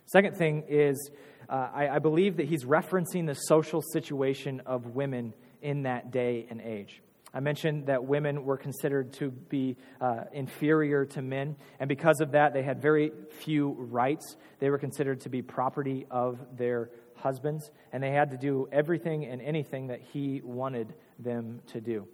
Second 0.06 0.36
thing 0.36 0.64
is, 0.68 1.10
uh, 1.48 1.68
I, 1.74 1.88
I 1.88 1.98
believe 1.98 2.36
that 2.36 2.46
he's 2.46 2.64
referencing 2.64 3.26
the 3.26 3.34
social 3.34 3.82
situation 3.92 4.60
of 4.66 4.94
women 4.94 5.32
in 5.62 5.82
that 5.82 6.10
day 6.10 6.46
and 6.50 6.60
age. 6.60 7.00
I 7.32 7.40
mentioned 7.40 7.86
that 7.86 8.04
women 8.04 8.44
were 8.44 8.56
considered 8.56 9.12
to 9.14 9.30
be 9.30 9.76
uh, 10.00 10.24
inferior 10.32 11.04
to 11.06 11.22
men, 11.22 11.56
and 11.80 11.88
because 11.88 12.20
of 12.20 12.32
that, 12.32 12.52
they 12.52 12.62
had 12.62 12.80
very 12.80 13.10
few 13.40 13.70
rights. 13.72 14.36
They 14.60 14.70
were 14.70 14.78
considered 14.78 15.22
to 15.22 15.28
be 15.28 15.42
property 15.42 16.06
of 16.10 16.38
their 16.56 16.90
husbands, 17.16 17.70
and 17.92 18.00
they 18.00 18.10
had 18.10 18.30
to 18.30 18.36
do 18.36 18.68
everything 18.70 19.24
and 19.24 19.42
anything 19.42 19.88
that 19.88 20.00
he 20.12 20.42
wanted 20.44 20.94
them 21.18 21.60
to 21.72 21.80
do. 21.80 22.06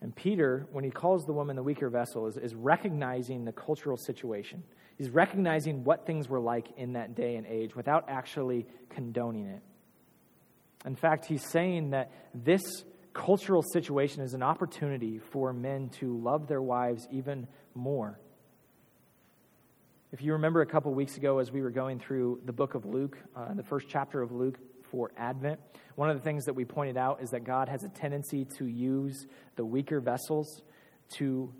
And 0.00 0.14
Peter, 0.14 0.66
when 0.70 0.84
he 0.84 0.90
calls 0.90 1.24
the 1.24 1.32
woman 1.32 1.56
the 1.56 1.62
weaker 1.62 1.88
vessel, 1.88 2.26
is, 2.26 2.36
is 2.36 2.54
recognizing 2.54 3.44
the 3.44 3.52
cultural 3.52 3.96
situation. 3.96 4.62
He's 4.96 5.10
recognizing 5.10 5.84
what 5.84 6.06
things 6.06 6.28
were 6.28 6.40
like 6.40 6.68
in 6.76 6.92
that 6.92 7.14
day 7.14 7.36
and 7.36 7.46
age 7.46 7.74
without 7.74 8.04
actually 8.08 8.66
condoning 8.90 9.46
it. 9.46 9.62
In 10.84 10.94
fact, 10.94 11.26
he's 11.26 11.44
saying 11.50 11.90
that 11.90 12.12
this 12.34 12.62
cultural 13.12 13.62
situation 13.72 14.22
is 14.22 14.34
an 14.34 14.42
opportunity 14.42 15.18
for 15.18 15.52
men 15.52 15.88
to 16.00 16.16
love 16.18 16.46
their 16.46 16.62
wives 16.62 17.08
even 17.10 17.48
more. 17.74 18.18
If 20.12 20.22
you 20.22 20.32
remember 20.32 20.62
a 20.62 20.66
couple 20.66 20.94
weeks 20.94 21.16
ago, 21.16 21.38
as 21.38 21.52
we 21.52 21.60
were 21.60 21.70
going 21.70 21.98
through 21.98 22.40
the 22.44 22.52
book 22.52 22.74
of 22.74 22.86
Luke, 22.86 23.18
uh, 23.36 23.52
the 23.54 23.62
first 23.62 23.88
chapter 23.88 24.22
of 24.22 24.32
Luke 24.32 24.58
for 24.90 25.10
Advent, 25.16 25.60
one 25.94 26.10
of 26.10 26.16
the 26.16 26.22
things 26.22 26.44
that 26.44 26.54
we 26.54 26.64
pointed 26.64 26.96
out 26.96 27.22
is 27.22 27.30
that 27.30 27.44
God 27.44 27.68
has 27.68 27.84
a 27.84 27.88
tendency 27.88 28.44
to 28.58 28.66
use 28.66 29.26
the 29.56 29.64
weaker 29.64 30.00
vessels 30.00 30.62
to 31.16 31.52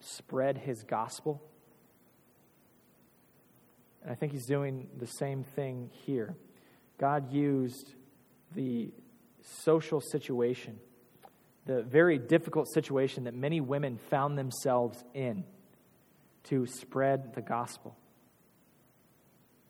spread 0.00 0.58
his 0.58 0.82
gospel. 0.82 1.42
And 4.02 4.10
I 4.10 4.14
think 4.14 4.32
he's 4.32 4.46
doing 4.46 4.88
the 4.98 5.06
same 5.06 5.44
thing 5.44 5.90
here. 6.04 6.34
God 6.98 7.32
used 7.32 7.94
the 8.54 8.92
social 9.64 10.00
situation, 10.00 10.78
the 11.66 11.82
very 11.82 12.18
difficult 12.18 12.68
situation 12.72 13.24
that 13.24 13.34
many 13.34 13.60
women 13.60 13.98
found 14.10 14.36
themselves 14.36 15.02
in, 15.14 15.44
to 16.44 16.66
spread 16.66 17.34
the 17.34 17.40
gospel. 17.40 17.96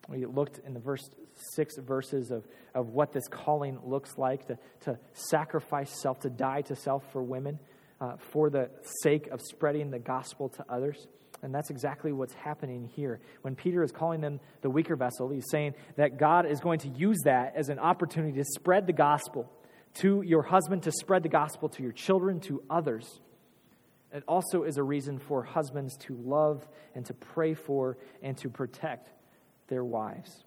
We 0.09 0.25
looked 0.25 0.59
in 0.65 0.73
the 0.73 0.79
verse 0.79 1.09
six 1.55 1.77
verses 1.77 2.31
of, 2.31 2.45
of 2.73 2.89
what 2.89 3.11
this 3.11 3.27
calling 3.29 3.79
looks 3.85 4.17
like 4.17 4.47
to, 4.47 4.57
to 4.81 4.97
sacrifice 5.13 6.01
self, 6.01 6.19
to 6.21 6.29
die 6.29 6.61
to 6.61 6.75
self 6.75 7.03
for 7.11 7.23
women 7.23 7.59
uh, 7.99 8.17
for 8.17 8.49
the 8.49 8.69
sake 9.01 9.27
of 9.27 9.41
spreading 9.41 9.91
the 9.91 9.99
gospel 9.99 10.49
to 10.49 10.65
others. 10.69 11.07
And 11.41 11.53
that's 11.53 11.69
exactly 11.69 12.13
what's 12.13 12.33
happening 12.33 12.89
here. 12.95 13.19
When 13.41 13.55
Peter 13.55 13.83
is 13.83 13.91
calling 13.91 14.21
them 14.21 14.39
the 14.61 14.69
weaker 14.69 14.95
vessel, 14.95 15.29
he's 15.29 15.49
saying 15.49 15.73
that 15.97 16.17
God 16.17 16.45
is 16.45 16.61
going 16.61 16.79
to 16.79 16.89
use 16.89 17.19
that 17.25 17.53
as 17.55 17.69
an 17.69 17.79
opportunity 17.79 18.37
to 18.37 18.45
spread 18.45 18.87
the 18.87 18.93
gospel 18.93 19.51
to 19.95 20.21
your 20.21 20.41
husband, 20.41 20.83
to 20.83 20.91
spread 20.91 21.21
the 21.21 21.29
gospel 21.29 21.69
to 21.69 21.83
your 21.83 21.91
children, 21.91 22.39
to 22.41 22.63
others. 22.69 23.19
It 24.13 24.23
also 24.27 24.63
is 24.63 24.77
a 24.77 24.83
reason 24.83 25.19
for 25.19 25.43
husbands 25.43 25.97
to 26.01 26.15
love 26.15 26.67
and 26.95 27.05
to 27.07 27.13
pray 27.13 27.53
for 27.53 27.97
and 28.21 28.37
to 28.37 28.49
protect 28.49 29.09
their 29.67 29.83
wives. 29.83 30.43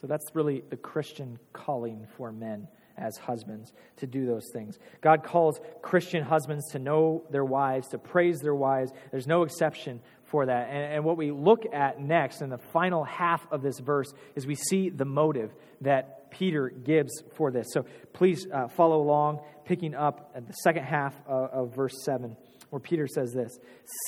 So 0.00 0.06
that's 0.06 0.24
really 0.34 0.62
the 0.70 0.76
Christian 0.76 1.38
calling 1.52 2.06
for 2.16 2.32
men 2.32 2.68
as 2.96 3.16
husbands 3.16 3.72
to 3.96 4.06
do 4.06 4.26
those 4.26 4.44
things. 4.52 4.78
God 5.00 5.24
calls 5.24 5.60
Christian 5.82 6.22
husbands 6.22 6.70
to 6.72 6.78
know 6.78 7.24
their 7.30 7.44
wives, 7.44 7.88
to 7.88 7.98
praise 7.98 8.40
their 8.40 8.54
wives. 8.54 8.92
There's 9.10 9.26
no 9.26 9.42
exception 9.42 10.00
for 10.26 10.46
that. 10.46 10.68
And, 10.68 10.94
and, 10.94 11.04
what 11.04 11.16
we 11.16 11.30
look 11.30 11.64
at 11.72 12.00
next 12.00 12.40
in 12.40 12.50
the 12.50 12.58
final 12.58 13.04
half 13.04 13.46
of 13.52 13.62
this 13.62 13.78
verse 13.78 14.12
is 14.34 14.46
we 14.46 14.54
see 14.54 14.90
the 14.90 15.04
motive 15.04 15.52
that 15.80 16.30
Peter 16.30 16.68
gives 16.68 17.12
for 17.34 17.50
this. 17.50 17.66
So 17.72 17.84
please 18.12 18.46
uh, 18.52 18.68
follow 18.68 19.00
along, 19.00 19.40
picking 19.64 19.94
up 19.94 20.32
at 20.34 20.46
the 20.46 20.52
second 20.64 20.84
half 20.84 21.14
of, 21.26 21.50
of 21.50 21.74
verse 21.74 21.94
7 22.04 22.36
where 22.70 22.80
Peter 22.80 23.06
says 23.06 23.32
this 23.32 23.56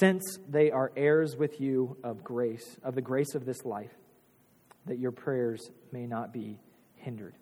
Since 0.00 0.38
they 0.48 0.72
are 0.72 0.90
heirs 0.96 1.36
with 1.36 1.60
you 1.60 1.96
of 2.02 2.24
grace, 2.24 2.78
of 2.82 2.96
the 2.96 3.00
grace 3.00 3.36
of 3.36 3.44
this 3.44 3.64
life, 3.64 3.92
that 4.86 4.98
your 4.98 5.12
prayers 5.12 5.70
may 5.92 6.06
not 6.06 6.32
be 6.32 6.58
hindered. 6.94 7.34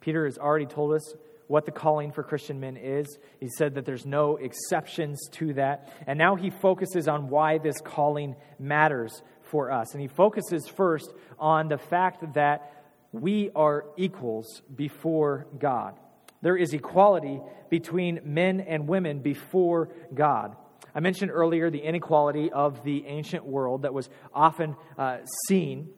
Peter 0.00 0.24
has 0.24 0.38
already 0.38 0.66
told 0.66 0.92
us 0.94 1.14
what 1.46 1.66
the 1.66 1.70
calling 1.70 2.12
for 2.12 2.22
Christian 2.22 2.60
men 2.60 2.76
is. 2.76 3.18
He 3.38 3.48
said 3.56 3.74
that 3.74 3.84
there's 3.84 4.06
no 4.06 4.36
exceptions 4.36 5.20
to 5.32 5.52
that. 5.54 5.92
And 6.06 6.18
now 6.18 6.34
he 6.34 6.50
focuses 6.50 7.08
on 7.08 7.28
why 7.28 7.58
this 7.58 7.80
calling 7.80 8.36
matters 8.58 9.22
for 9.42 9.70
us. 9.70 9.92
And 9.92 10.00
he 10.00 10.08
focuses 10.08 10.66
first 10.66 11.12
on 11.38 11.68
the 11.68 11.78
fact 11.78 12.34
that 12.34 12.72
we 13.12 13.50
are 13.54 13.84
equals 13.96 14.62
before 14.74 15.46
God. 15.58 15.94
There 16.40 16.56
is 16.56 16.72
equality 16.72 17.40
between 17.68 18.20
men 18.24 18.60
and 18.60 18.88
women 18.88 19.20
before 19.20 19.90
God. 20.14 20.56
I 20.94 21.00
mentioned 21.00 21.30
earlier 21.30 21.70
the 21.70 21.82
inequality 21.82 22.50
of 22.50 22.84
the 22.84 23.06
ancient 23.06 23.44
world 23.44 23.82
that 23.82 23.94
was 23.94 24.08
often 24.34 24.76
uh, 24.98 25.18
seen. 25.48 25.88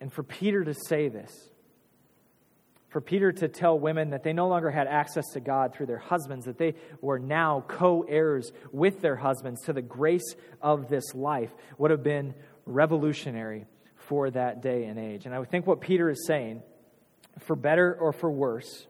And 0.00 0.12
for 0.12 0.22
Peter 0.22 0.64
to 0.64 0.74
say 0.74 1.08
this, 1.08 1.32
for 2.88 3.00
Peter 3.00 3.32
to 3.32 3.48
tell 3.48 3.78
women 3.78 4.10
that 4.10 4.22
they 4.22 4.32
no 4.32 4.48
longer 4.48 4.70
had 4.70 4.86
access 4.86 5.26
to 5.32 5.40
God 5.40 5.74
through 5.74 5.86
their 5.86 5.98
husbands, 5.98 6.46
that 6.46 6.58
they 6.58 6.74
were 7.00 7.18
now 7.18 7.64
co 7.66 8.02
heirs 8.08 8.52
with 8.72 9.00
their 9.00 9.16
husbands 9.16 9.62
to 9.64 9.72
the 9.72 9.82
grace 9.82 10.34
of 10.62 10.88
this 10.88 11.14
life, 11.14 11.50
would 11.76 11.90
have 11.90 12.02
been 12.02 12.34
revolutionary 12.64 13.66
for 13.96 14.30
that 14.30 14.62
day 14.62 14.84
and 14.84 14.98
age. 14.98 15.26
And 15.26 15.34
I 15.34 15.44
think 15.44 15.66
what 15.66 15.80
Peter 15.80 16.08
is 16.08 16.26
saying, 16.26 16.62
for 17.40 17.56
better 17.56 17.94
or 18.00 18.12
for 18.12 18.30
worse, 18.30 18.86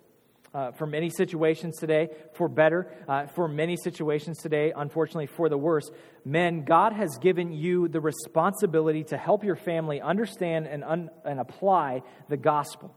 uh, 0.56 0.72
for 0.72 0.86
many 0.86 1.10
situations 1.10 1.76
today, 1.76 2.08
for 2.32 2.48
better, 2.48 2.90
uh, 3.06 3.26
for 3.26 3.46
many 3.46 3.76
situations 3.76 4.38
today, 4.38 4.72
unfortunately, 4.74 5.26
for 5.26 5.50
the 5.50 5.58
worse. 5.58 5.90
Men, 6.24 6.64
God 6.64 6.94
has 6.94 7.18
given 7.18 7.52
you 7.52 7.88
the 7.88 8.00
responsibility 8.00 9.04
to 9.04 9.18
help 9.18 9.44
your 9.44 9.56
family 9.56 10.00
understand 10.00 10.66
and, 10.66 10.82
un- 10.82 11.10
and 11.26 11.38
apply 11.38 12.02
the 12.30 12.38
gospel. 12.38 12.94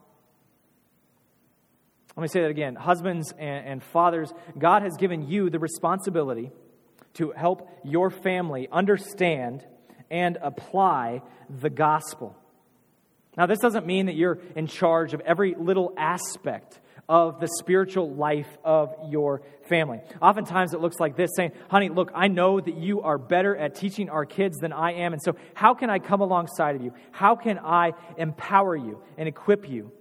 Let 2.16 2.22
me 2.22 2.28
say 2.30 2.42
that 2.44 2.50
again. 2.50 2.76
Husbands 2.76 3.34
and, 3.38 3.68
and 3.68 3.84
fathers, 3.84 4.32
God 4.58 4.82
has 4.84 4.96
given 4.96 5.28
you 5.28 5.50
the 5.50 5.60
responsibility 5.60 6.52
to 7.16 7.34
help 7.36 7.70
your 7.84 8.10
family 8.10 8.70
understand 8.72 9.66
and 10.10 10.38
apply 10.42 11.24
the 11.50 11.70
gospel. 11.70 12.38
Now, 13.36 13.48
this 13.48 13.60
doesn't 13.60 13.86
mean 13.86 14.06
that 14.06 14.16
you're 14.16 14.40
in 14.56 14.68
charge 14.68 15.14
of 15.14 15.20
every 15.22 15.56
little 15.56 15.94
aspect 15.98 16.80
of 17.10 17.42
the 17.42 17.50
spiritual 17.60 18.14
life 18.14 18.48
of 18.64 18.96
your 19.10 19.42
family. 19.68 20.00
Oftentimes 20.22 20.74
it 20.74 20.80
looks 20.80 21.00
like 21.00 21.18
this 21.18 21.32
saying, 21.36 21.52
Honey, 21.68 21.90
look, 21.90 22.12
I 22.14 22.28
know 22.28 22.62
that 22.62 22.78
you 22.78 23.02
are 23.02 23.18
better 23.18 23.58
at 23.58 23.76
teaching 23.76 24.10
our 24.10 24.26
kids 24.26 24.58
than 24.60 24.72
I 24.72 24.94
am. 24.94 25.12
And 25.12 25.22
so, 25.22 25.36
how 25.56 25.74
can 25.74 25.90
I 25.90 26.00
come 26.00 26.22
alongside 26.22 26.76
of 26.76 26.84
you? 26.84 26.94
How 27.12 27.36
can 27.36 27.58
I 27.58 27.94
empower 28.18 28.76
you 28.76 29.02
and 29.18 29.28
equip 29.28 29.68
you 29.68 29.92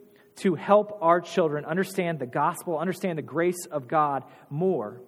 to 0.43 0.55
help 0.55 0.99
our 1.01 1.21
children 1.21 1.65
understand 1.65 2.19
the 2.19 2.27
gospel, 2.27 2.79
understand 2.79 3.19
the 3.19 3.23
grace 3.23 3.67
of 3.71 3.89
God 3.89 4.23
more 4.51 5.01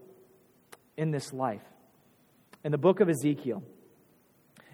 in 0.97 1.11
this 1.11 1.33
life. 1.33 1.63
In 2.65 2.73
the 2.73 2.79
book 2.79 3.01
of 3.01 3.09
Ezekiel, 3.09 3.63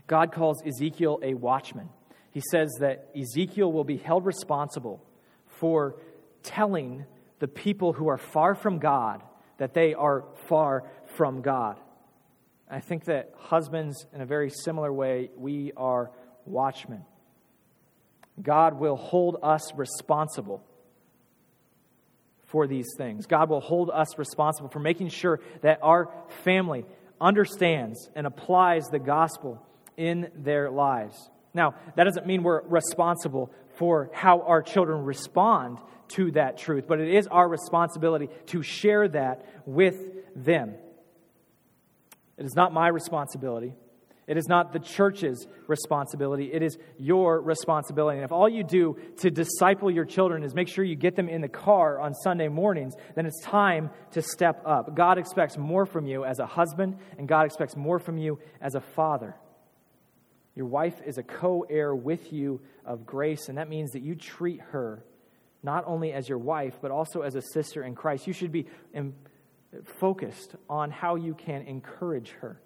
God 0.07 0.33
calls 0.33 0.63
Ezekiel 0.65 1.21
a 1.23 1.35
watchman. 1.35 1.89
He 2.31 2.43
says 2.51 2.71
that 2.81 3.11
Ezekiel 3.15 3.71
will 3.71 3.85
be 3.85 3.97
held 3.97 4.25
responsible 4.25 5.03
for 5.47 5.97
telling 6.43 7.05
the 7.39 7.49
people 7.49 7.93
who 7.93 8.09
are 8.09 8.19
far 8.19 8.55
from 8.55 8.79
God 8.79 9.23
that 9.59 9.75
they 9.75 9.95
are 9.95 10.25
far 10.49 10.85
from 11.17 11.43
God. 11.43 11.79
I 12.71 12.81
think 12.81 13.05
that 13.05 13.33
husbands, 13.39 14.07
in 14.13 14.21
a 14.21 14.27
very 14.27 14.51
similar 14.51 14.93
way, 14.93 15.31
we 15.37 15.73
are 15.77 16.11
watchmen. 16.45 17.05
God 18.43 18.79
will 18.79 18.97
hold 18.97 19.39
us 19.43 19.73
responsible 19.75 20.63
for 22.47 22.67
these 22.67 22.87
things. 22.97 23.27
God 23.27 23.49
will 23.49 23.61
hold 23.61 23.91
us 23.91 24.19
responsible 24.19 24.69
for 24.69 24.79
making 24.79 25.09
sure 25.09 25.41
that 25.63 25.79
our 25.83 26.11
family 26.45 26.85
understands 27.21 28.11
and 28.15 28.27
applies 28.27 28.85
the 28.87 28.99
gospel 28.99 29.65
in 29.97 30.31
their 30.35 30.71
lives. 30.71 31.31
Now, 31.57 31.75
that 31.97 32.05
doesn't 32.05 32.27
mean 32.27 32.43
we're 32.43 32.63
responsible 32.69 33.51
for 33.77 34.11
how 34.13 34.43
our 34.43 34.63
children 34.63 35.05
respond 35.05 35.79
to 36.09 36.31
that 36.33 36.59
truth, 36.59 36.85
but 36.87 37.01
it 37.01 37.15
is 37.15 37.27
our 37.27 37.49
responsibility 37.49 38.29
to 38.47 38.63
share 38.63 39.09
that 39.09 39.45
with 39.65 39.97
them. 40.37 40.75
It 42.37 42.45
is 42.45 42.55
not 42.55 42.73
my 42.75 42.89
responsibility. 42.89 43.75
It 44.27 44.37
is 44.37 44.49
not 44.49 44.73
the 44.73 44.81
church's 44.81 45.47
responsibility. 45.67 46.53
It 46.53 46.63
is 46.63 46.77
your 46.99 47.41
responsibility. 47.41 48.19
And 48.19 48.25
if 48.25 48.33
all 48.33 48.49
you 48.49 48.63
do 48.63 48.99
to 49.19 49.31
disciple 49.31 49.91
your 49.91 50.05
children 50.05 50.43
is 50.43 50.55
make 50.55 50.69
sure 50.69 50.85
you 50.85 50.97
get 50.97 51.17
them 51.17 51.29
in 51.29 51.41
the 51.41 51.49
car 51.49 52.01
on 52.01 52.13
Sunday 52.13 52.49
mornings, 52.49 52.95
then 53.15 53.25
it's 53.25 53.41
time 53.43 53.89
to 54.11 54.21
step 54.21 54.63
up. 54.67 54.95
God 54.95 55.17
expects 55.17 55.57
more 55.57 55.87
from 55.87 56.07
you 56.07 56.25
as 56.25 56.39
a 56.39 56.47
husband, 56.47 56.99
and 57.19 57.27
God 57.27 57.47
expects 57.47 57.77
more 57.77 57.99
from 57.99 58.19
you 58.19 58.39
as 58.61 58.75
a 58.75 58.81
father. 58.81 59.37
Your 60.57 60.67
wife 60.67 61.01
is 61.05 61.19
a 61.19 61.23
co 61.23 61.67
heir 61.69 61.95
with 61.95 62.33
you 62.33 62.61
of 62.85 63.07
grace, 63.07 63.49
and 63.49 63.59
that 63.59 63.69
means 63.69 63.93
that 63.93 64.03
you 64.03 64.17
treat 64.17 64.61
her 64.73 65.05
not 65.63 65.85
only 65.87 66.13
as 66.13 66.29
your 66.29 66.39
wife, 66.39 66.79
but 66.81 66.91
also 66.91 67.21
as 67.21 67.35
a 67.35 67.43
sister 67.43 67.85
in 67.85 67.95
Christ. 67.95 68.27
You 68.27 68.33
should 68.33 68.53
be 68.53 68.67
focused 70.01 70.55
on 70.69 70.91
how 70.91 71.17
you 71.17 71.35
can 71.35 71.63
encourage 71.63 72.31
her 72.41 72.61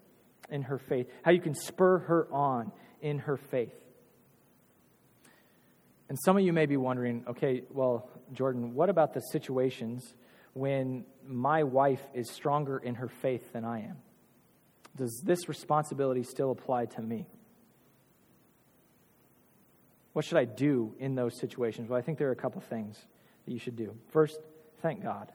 in 0.50 0.62
her 0.62 0.78
faith, 0.78 1.08
how 1.22 1.32
you 1.32 1.40
can 1.40 1.54
spur 1.54 1.98
her 1.98 2.28
on 2.32 2.70
in 3.00 3.18
her 3.18 3.36
faith. 3.36 3.74
And 6.08 6.18
some 6.24 6.36
of 6.36 6.44
you 6.44 6.52
may 6.52 6.66
be 6.66 6.76
wondering 6.76 7.24
okay, 7.28 7.62
well, 7.70 8.08
Jordan, 8.32 8.74
what 8.74 8.88
about 8.88 9.14
the 9.14 9.20
situations 9.20 10.14
when 10.52 11.04
my 11.26 11.64
wife 11.64 12.02
is 12.14 12.30
stronger 12.30 12.78
in 12.78 12.96
her 12.96 13.08
faith 13.08 13.52
than 13.52 13.64
I 13.64 13.80
am? 13.80 13.96
Does 14.96 15.22
this 15.24 15.48
responsibility 15.48 16.22
still 16.22 16.52
apply 16.52 16.86
to 16.86 17.02
me? 17.02 17.26
What 20.12 20.24
should 20.24 20.38
I 20.38 20.44
do 20.44 20.94
in 20.98 21.14
those 21.14 21.38
situations? 21.38 21.88
Well, 21.88 21.98
I 21.98 22.02
think 22.02 22.18
there 22.18 22.28
are 22.28 22.32
a 22.32 22.36
couple 22.36 22.60
things 22.60 22.98
that 23.46 23.52
you 23.52 23.58
should 23.58 23.76
do. 23.76 23.94
First, 24.08 24.38
thank 24.82 25.02
God. 25.02 25.30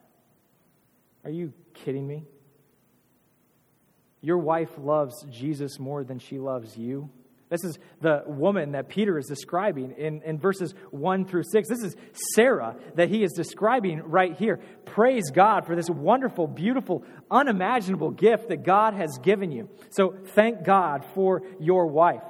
Are 1.23 1.31
you 1.31 1.53
kidding 1.73 2.05
me? 2.05 2.25
Your 4.21 4.37
wife 4.37 4.71
loves 4.77 5.25
Jesus 5.29 5.79
more 5.79 6.03
than 6.03 6.19
she 6.19 6.39
loves 6.39 6.77
you. 6.77 7.09
This 7.49 7.63
is 7.63 7.77
the 8.01 8.23
woman 8.25 8.71
that 8.71 8.89
Peter 8.89 9.19
is 9.19 9.27
describing 9.27 9.91
in, 9.91 10.21
in 10.23 10.39
verses 10.39 10.73
1 10.89 11.25
through 11.25 11.43
6. 11.43 11.69
This 11.69 11.83
is 11.83 11.95
Sarah 12.33 12.75
that 12.95 13.09
he 13.09 13.23
is 13.23 13.33
describing 13.33 14.01
right 14.01 14.35
here. 14.35 14.59
Praise 14.85 15.29
God 15.31 15.65
for 15.65 15.75
this 15.75 15.89
wonderful, 15.89 16.47
beautiful, 16.47 17.03
unimaginable 17.29 18.11
gift 18.11 18.49
that 18.49 18.63
God 18.63 18.95
has 18.95 19.19
given 19.21 19.51
you. 19.51 19.69
So 19.91 20.15
thank 20.33 20.63
God 20.63 21.05
for 21.13 21.43
your 21.59 21.85
wife. 21.85 22.23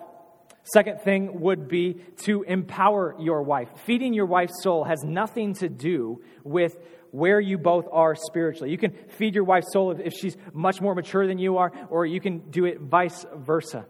Second 0.65 0.99
thing 1.01 1.41
would 1.41 1.67
be 1.67 2.01
to 2.23 2.41
empower 2.41 3.15
your 3.19 3.43
wife. 3.43 3.69
Feeding 3.85 4.15
your 4.15 4.25
wife's 4.25 4.63
soul 4.63 4.83
has 4.83 5.03
nothing 5.03 5.53
to 5.55 5.69
do 5.69 6.23
with 6.43 6.75
where 7.11 7.39
you 7.39 7.59
both 7.59 7.87
are 7.91 8.15
spiritually. 8.15 8.71
You 8.71 8.79
can 8.79 8.91
feed 9.09 9.35
your 9.35 9.43
wife's 9.43 9.71
soul 9.71 9.91
if 9.91 10.13
she's 10.13 10.35
much 10.53 10.81
more 10.81 10.95
mature 10.95 11.27
than 11.27 11.37
you 11.37 11.57
are, 11.57 11.71
or 11.89 12.07
you 12.07 12.19
can 12.19 12.49
do 12.49 12.65
it 12.65 12.81
vice 12.81 13.25
versa. 13.35 13.85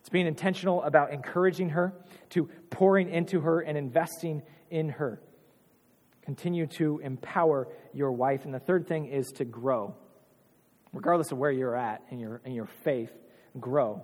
It's 0.00 0.10
being 0.10 0.26
intentional 0.26 0.82
about 0.82 1.10
encouraging 1.10 1.70
her, 1.70 1.94
to 2.30 2.50
pouring 2.68 3.08
into 3.08 3.40
her, 3.40 3.60
and 3.60 3.78
investing 3.78 4.42
in 4.70 4.90
her. 4.90 5.22
Continue 6.20 6.66
to 6.78 6.98
empower 6.98 7.66
your 7.94 8.12
wife. 8.12 8.44
And 8.44 8.52
the 8.52 8.60
third 8.60 8.86
thing 8.86 9.06
is 9.06 9.28
to 9.36 9.46
grow. 9.46 9.94
Regardless 10.92 11.32
of 11.32 11.38
where 11.38 11.50
you're 11.50 11.74
at 11.76 12.02
in 12.10 12.20
your, 12.20 12.42
in 12.44 12.52
your 12.52 12.68
faith, 12.84 13.10
grow. 13.58 14.02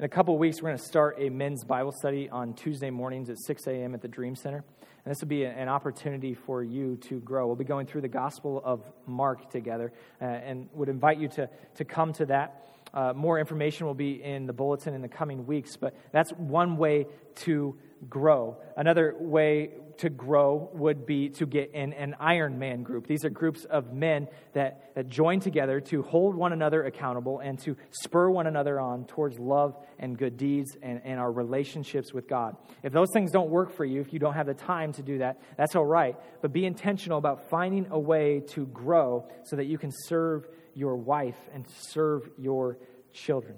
In 0.00 0.04
a 0.04 0.08
couple 0.08 0.38
weeks, 0.38 0.62
we're 0.62 0.70
going 0.70 0.78
to 0.78 0.82
start 0.82 1.16
a 1.18 1.28
men's 1.28 1.62
Bible 1.62 1.92
study 1.92 2.26
on 2.30 2.54
Tuesday 2.54 2.88
mornings 2.88 3.28
at 3.28 3.38
6 3.38 3.66
a.m. 3.66 3.92
at 3.92 4.00
the 4.00 4.08
Dream 4.08 4.34
Center. 4.34 4.64
And 5.04 5.14
this 5.14 5.20
will 5.20 5.28
be 5.28 5.44
an 5.44 5.68
opportunity 5.68 6.32
for 6.32 6.62
you 6.62 6.96
to 7.08 7.20
grow. 7.20 7.46
We'll 7.46 7.54
be 7.54 7.64
going 7.64 7.86
through 7.86 8.00
the 8.00 8.08
Gospel 8.08 8.62
of 8.64 8.90
Mark 9.06 9.50
together 9.50 9.92
uh, 10.18 10.24
and 10.24 10.70
would 10.72 10.88
invite 10.88 11.18
you 11.18 11.28
to, 11.28 11.50
to 11.74 11.84
come 11.84 12.14
to 12.14 12.24
that. 12.24 12.66
Uh, 12.94 13.12
more 13.14 13.38
information 13.38 13.86
will 13.86 13.92
be 13.92 14.24
in 14.24 14.46
the 14.46 14.54
bulletin 14.54 14.94
in 14.94 15.02
the 15.02 15.08
coming 15.08 15.44
weeks, 15.44 15.76
but 15.76 15.94
that's 16.12 16.30
one 16.30 16.78
way 16.78 17.06
to 17.34 17.76
grow. 18.08 18.56
Another 18.78 19.14
way 19.18 19.68
to 20.00 20.08
grow 20.08 20.70
would 20.72 21.04
be 21.04 21.28
to 21.28 21.44
get 21.44 21.72
in 21.72 21.92
an 21.92 22.16
Iron 22.18 22.58
Man 22.58 22.82
group. 22.82 23.06
These 23.06 23.26
are 23.26 23.30
groups 23.30 23.66
of 23.66 23.92
men 23.92 24.28
that, 24.54 24.94
that 24.94 25.08
join 25.08 25.40
together 25.40 25.78
to 25.80 26.02
hold 26.02 26.34
one 26.34 26.54
another 26.54 26.84
accountable 26.84 27.40
and 27.40 27.58
to 27.60 27.76
spur 27.90 28.30
one 28.30 28.46
another 28.46 28.80
on 28.80 29.04
towards 29.04 29.38
love 29.38 29.76
and 29.98 30.16
good 30.16 30.38
deeds 30.38 30.74
and, 30.82 31.02
and 31.04 31.20
our 31.20 31.30
relationships 31.30 32.14
with 32.14 32.26
God. 32.26 32.56
If 32.82 32.94
those 32.94 33.08
things 33.12 33.30
don't 33.30 33.50
work 33.50 33.76
for 33.76 33.84
you, 33.84 34.00
if 34.00 34.14
you 34.14 34.18
don't 34.18 34.32
have 34.32 34.46
the 34.46 34.54
time 34.54 34.92
to 34.94 35.02
do 35.02 35.18
that, 35.18 35.38
that's 35.58 35.76
all 35.76 35.84
right. 35.84 36.16
But 36.40 36.54
be 36.54 36.64
intentional 36.64 37.18
about 37.18 37.50
finding 37.50 37.86
a 37.90 37.98
way 37.98 38.40
to 38.54 38.64
grow 38.66 39.28
so 39.44 39.56
that 39.56 39.66
you 39.66 39.76
can 39.76 39.90
serve 40.06 40.48
your 40.74 40.96
wife 40.96 41.36
and 41.52 41.66
serve 41.68 42.26
your 42.38 42.78
children. 43.12 43.56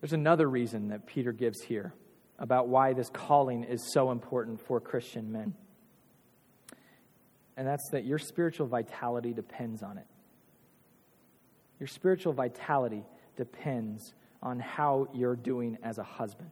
There's 0.00 0.12
another 0.12 0.48
reason 0.48 0.88
that 0.88 1.06
Peter 1.06 1.32
gives 1.32 1.62
here 1.62 1.94
about 2.38 2.68
why 2.68 2.92
this 2.92 3.08
calling 3.10 3.64
is 3.64 3.92
so 3.92 4.10
important 4.10 4.60
for 4.60 4.80
Christian 4.80 5.32
men. 5.32 5.54
And 7.56 7.66
that's 7.66 7.88
that 7.90 8.04
your 8.04 8.18
spiritual 8.18 8.66
vitality 8.66 9.32
depends 9.32 9.82
on 9.82 9.98
it. 9.98 10.06
Your 11.80 11.86
spiritual 11.86 12.32
vitality 12.32 13.04
depends 13.36 14.14
on 14.42 14.60
how 14.60 15.08
you're 15.14 15.36
doing 15.36 15.78
as 15.82 15.98
a 15.98 16.02
husband. 16.02 16.50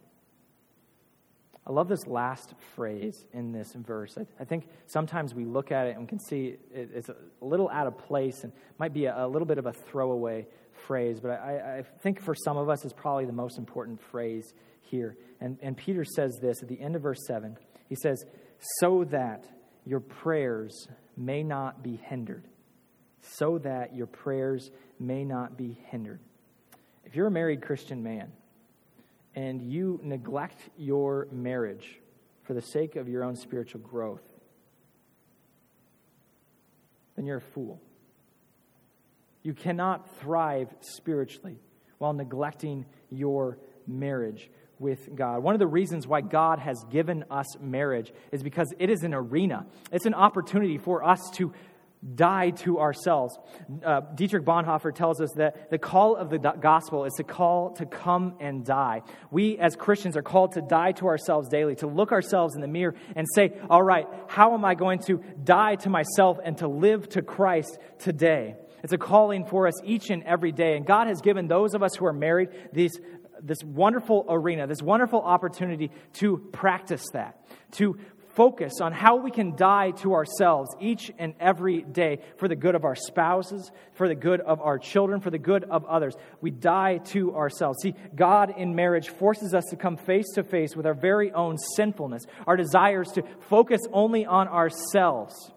I 1.67 1.73
love 1.73 1.89
this 1.89 2.07
last 2.07 2.53
phrase 2.75 3.27
in 3.33 3.53
this 3.53 3.73
verse. 3.73 4.19
I, 4.19 4.27
I 4.39 4.45
think 4.45 4.69
sometimes 4.87 5.35
we 5.35 5.47
look 5.47 5.73
at 5.73 5.87
it 5.87 5.91
and 5.93 6.01
we 6.01 6.07
can 6.07 6.19
see 6.19 6.57
it, 6.75 6.91
it's 6.95 7.09
a 7.09 7.17
little 7.41 7.71
out 7.71 7.87
of 7.87 7.97
place 7.97 8.45
and 8.45 8.53
might 8.79 8.93
be 8.93 9.07
a, 9.07 9.25
a 9.25 9.29
little 9.29 9.47
bit 9.47 9.57
of 9.57 9.65
a 9.65 9.73
throwaway 9.73 10.47
phrase, 10.87 11.21
but 11.21 11.31
I, 11.31 11.79
I, 11.79 11.85
think 12.01 12.21
for 12.21 12.35
some 12.35 12.57
of 12.57 12.69
us 12.69 12.85
it's 12.85 12.93
probably 12.93 13.25
the 13.25 13.33
most 13.33 13.59
important 13.59 14.01
phrase 14.01 14.53
here. 14.85 15.17
And, 15.41 15.59
and 15.63 15.77
Peter 15.77 16.05
says 16.05 16.39
this 16.41 16.63
at 16.63 16.69
the 16.69 16.81
end 16.81 16.97
of 16.97 17.03
verse 17.03 17.21
7. 17.27 17.57
He 17.89 17.97
says, 17.97 18.25
So 18.81 19.05
that 19.05 19.45
your 19.85 20.01
prayers 20.01 20.89
may 21.17 21.43
not 21.43 21.83
be 21.83 21.97
hindered. 21.97 22.45
So 23.21 23.59
that 23.59 23.95
your 23.95 24.07
prayers 24.07 24.71
may 24.99 25.25
not 25.25 25.57
be 25.57 25.79
hindered. 25.87 26.21
If 27.05 27.17
you're 27.17 27.27
a 27.27 27.31
married 27.31 27.63
Christian 27.63 28.03
man, 28.03 28.33
and 29.35 29.63
you 29.63 30.01
neglect 30.03 30.61
your 30.77 31.27
marriage 31.33 31.99
for 32.45 32.55
the 32.55 32.63
sake 32.63 32.97
of 32.97 33.09
your 33.09 33.25
own 33.25 33.37
spiritual 33.37 33.81
growth, 33.81 34.23
then 37.17 37.27
you're 37.27 37.39
a 37.39 37.41
fool. 37.41 37.81
You 39.43 39.55
cannot 39.55 40.09
thrive 40.21 40.75
spiritually 40.81 41.59
while 41.99 42.13
neglecting 42.13 42.87
your 43.11 43.59
marriage 43.87 44.51
with 44.79 45.15
God. 45.15 45.43
One 45.43 45.55
of 45.55 45.59
the 45.59 45.67
reasons 45.67 46.07
why 46.07 46.21
God 46.21 46.59
has 46.59 46.85
given 46.91 47.25
us 47.31 47.59
marriage 47.61 48.13
is 48.33 48.43
because 48.43 48.73
it 48.79 48.91
is 48.91 49.03
an 49.03 49.15
arena. 49.15 49.67
It's 49.93 50.07
an 50.07 50.15
opportunity 50.15 50.79
for 50.79 51.05
us 51.05 51.21
to 51.35 51.53
die 52.15 52.51
to 52.51 52.79
ourselves. 52.79 53.39
Uh, 53.85 54.03
Dietrich 54.15 54.45
Bonhoeffer 54.45 54.95
tells 54.95 55.21
us 55.21 55.31
that 55.37 55.71
the 55.71 55.79
call 55.79 56.17
of 56.17 56.29
the 56.29 56.39
gospel 56.39 57.05
is 57.05 57.15
to 57.15 57.25
call 57.25 57.71
to 57.73 57.87
come 57.87 58.35
and 58.41 58.65
die. 58.65 59.03
We 59.31 59.59
as 59.59 59.75
Christians 59.75 60.17
are 60.17 60.23
called 60.23 60.53
to 60.53 60.61
die 60.61 60.93
to 60.93 61.07
ourselves 61.07 61.49
daily, 61.49 61.77
to 61.77 61.87
look 61.87 62.13
ourselves 62.13 62.55
in 62.55 62.61
the 62.61 62.69
mirror 62.69 62.95
and 63.17 63.27
say, 63.35 63.59
All 63.71 63.83
right, 63.83 64.07
how 64.29 64.53
am 64.53 64.65
I 64.65 64.75
going 64.75 64.99
to 65.07 65.23
die 65.43 65.77
to 65.77 65.89
myself 65.89 66.39
and 66.45 66.59
to 66.59 66.69
live 66.69 67.09
to 67.11 67.23
Christ 67.23 67.79
today? 67.99 68.57
It's 68.83 68.93
a 68.93 68.99
calling 68.99 69.47
for 69.47 69.67
us 69.67 69.75
each 69.83 70.11
and 70.11 70.23
every 70.25 70.53
day. 70.53 70.77
And 70.77 70.85
God 70.85 71.07
has 71.07 71.23
given 71.23 71.49
those 71.49 71.73
of 71.73 71.83
us 71.83 71.95
who 71.95 72.05
are 72.05 72.13
married 72.13 72.51
these 72.71 72.93
this 73.43 73.63
wonderful 73.65 74.25
arena, 74.29 74.67
this 74.67 74.83
wonderful 74.83 75.21
opportunity 75.21 75.91
to 76.15 76.39
practice 76.53 77.05
that, 77.13 77.45
to 77.73 77.99
focus 78.35 78.81
on 78.81 78.93
how 78.93 79.17
we 79.17 79.31
can 79.31 79.55
die 79.57 79.93
to 79.93 80.15
ourselves 80.15 80.75
each 80.81 81.11
and 81.19 81.35
every 81.39 81.83
day 81.83 82.19
for 82.37 82.49
the 82.49 82.57
good 82.57 82.75
of 82.75 82.85
our 82.85 82.97
spouses, 82.97 83.71
for 83.95 84.09
the 84.09 84.15
good 84.15 84.41
of 84.41 84.61
our 84.61 84.79
children, 84.79 85.21
for 85.21 85.31
the 85.31 85.39
good 85.39 85.65
of 85.65 85.85
others. 85.85 86.15
We 86.41 86.51
die 86.51 86.99
to 87.13 87.35
ourselves. 87.35 87.79
See, 87.83 87.95
God 88.15 88.55
in 88.57 88.75
marriage 88.75 89.09
forces 89.09 89.55
us 89.55 89.65
to 89.71 89.77
come 89.77 89.97
face 89.97 90.27
to 90.35 90.43
face 90.43 90.77
with 90.77 90.87
our 90.87 90.95
very 90.95 91.33
own 91.33 91.59
sinfulness, 91.77 92.25
our 92.47 92.57
desires 92.57 93.13
to 93.13 93.23
focus 93.49 93.81
only 93.93 94.27
on 94.27 94.49
ourselves. 94.49 95.53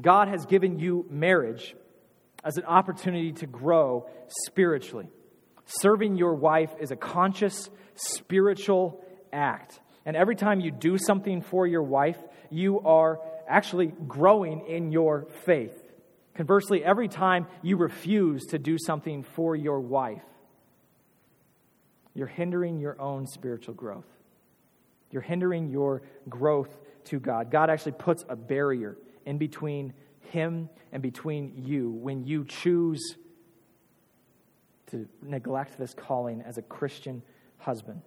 God 0.00 0.28
has 0.28 0.44
given 0.46 0.78
you 0.78 1.06
marriage 1.08 1.74
as 2.44 2.56
an 2.56 2.64
opportunity 2.64 3.32
to 3.32 3.46
grow 3.46 4.08
spiritually. 4.46 5.08
Serving 5.66 6.16
your 6.16 6.34
wife 6.34 6.70
is 6.80 6.90
a 6.90 6.96
conscious 6.96 7.70
spiritual 7.94 9.04
act. 9.32 9.80
And 10.04 10.16
every 10.16 10.36
time 10.36 10.60
you 10.60 10.70
do 10.70 10.98
something 10.98 11.40
for 11.40 11.66
your 11.66 11.82
wife, 11.82 12.18
you 12.50 12.80
are 12.80 13.20
actually 13.48 13.92
growing 14.06 14.66
in 14.66 14.92
your 14.92 15.26
faith. 15.44 15.80
Conversely, 16.34 16.84
every 16.84 17.08
time 17.08 17.46
you 17.62 17.76
refuse 17.76 18.44
to 18.46 18.58
do 18.58 18.76
something 18.78 19.22
for 19.22 19.54
your 19.54 19.80
wife, 19.80 20.22
you're 22.12 22.26
hindering 22.26 22.78
your 22.78 23.00
own 23.00 23.26
spiritual 23.26 23.74
growth. 23.74 24.06
You're 25.10 25.22
hindering 25.22 25.70
your 25.70 26.02
growth 26.28 26.76
to 27.04 27.20
God. 27.20 27.50
God 27.50 27.70
actually 27.70 27.92
puts 27.92 28.24
a 28.28 28.36
barrier 28.36 28.96
in 29.26 29.38
between 29.38 29.92
Him 30.30 30.68
and 30.92 31.02
between 31.02 31.54
you 31.64 31.90
when 31.90 32.24
you 32.24 32.44
choose 32.44 33.16
to 34.90 35.08
neglect 35.22 35.78
this 35.78 35.94
calling 35.94 36.42
as 36.42 36.58
a 36.58 36.62
Christian 36.62 37.22
husband. 37.58 38.02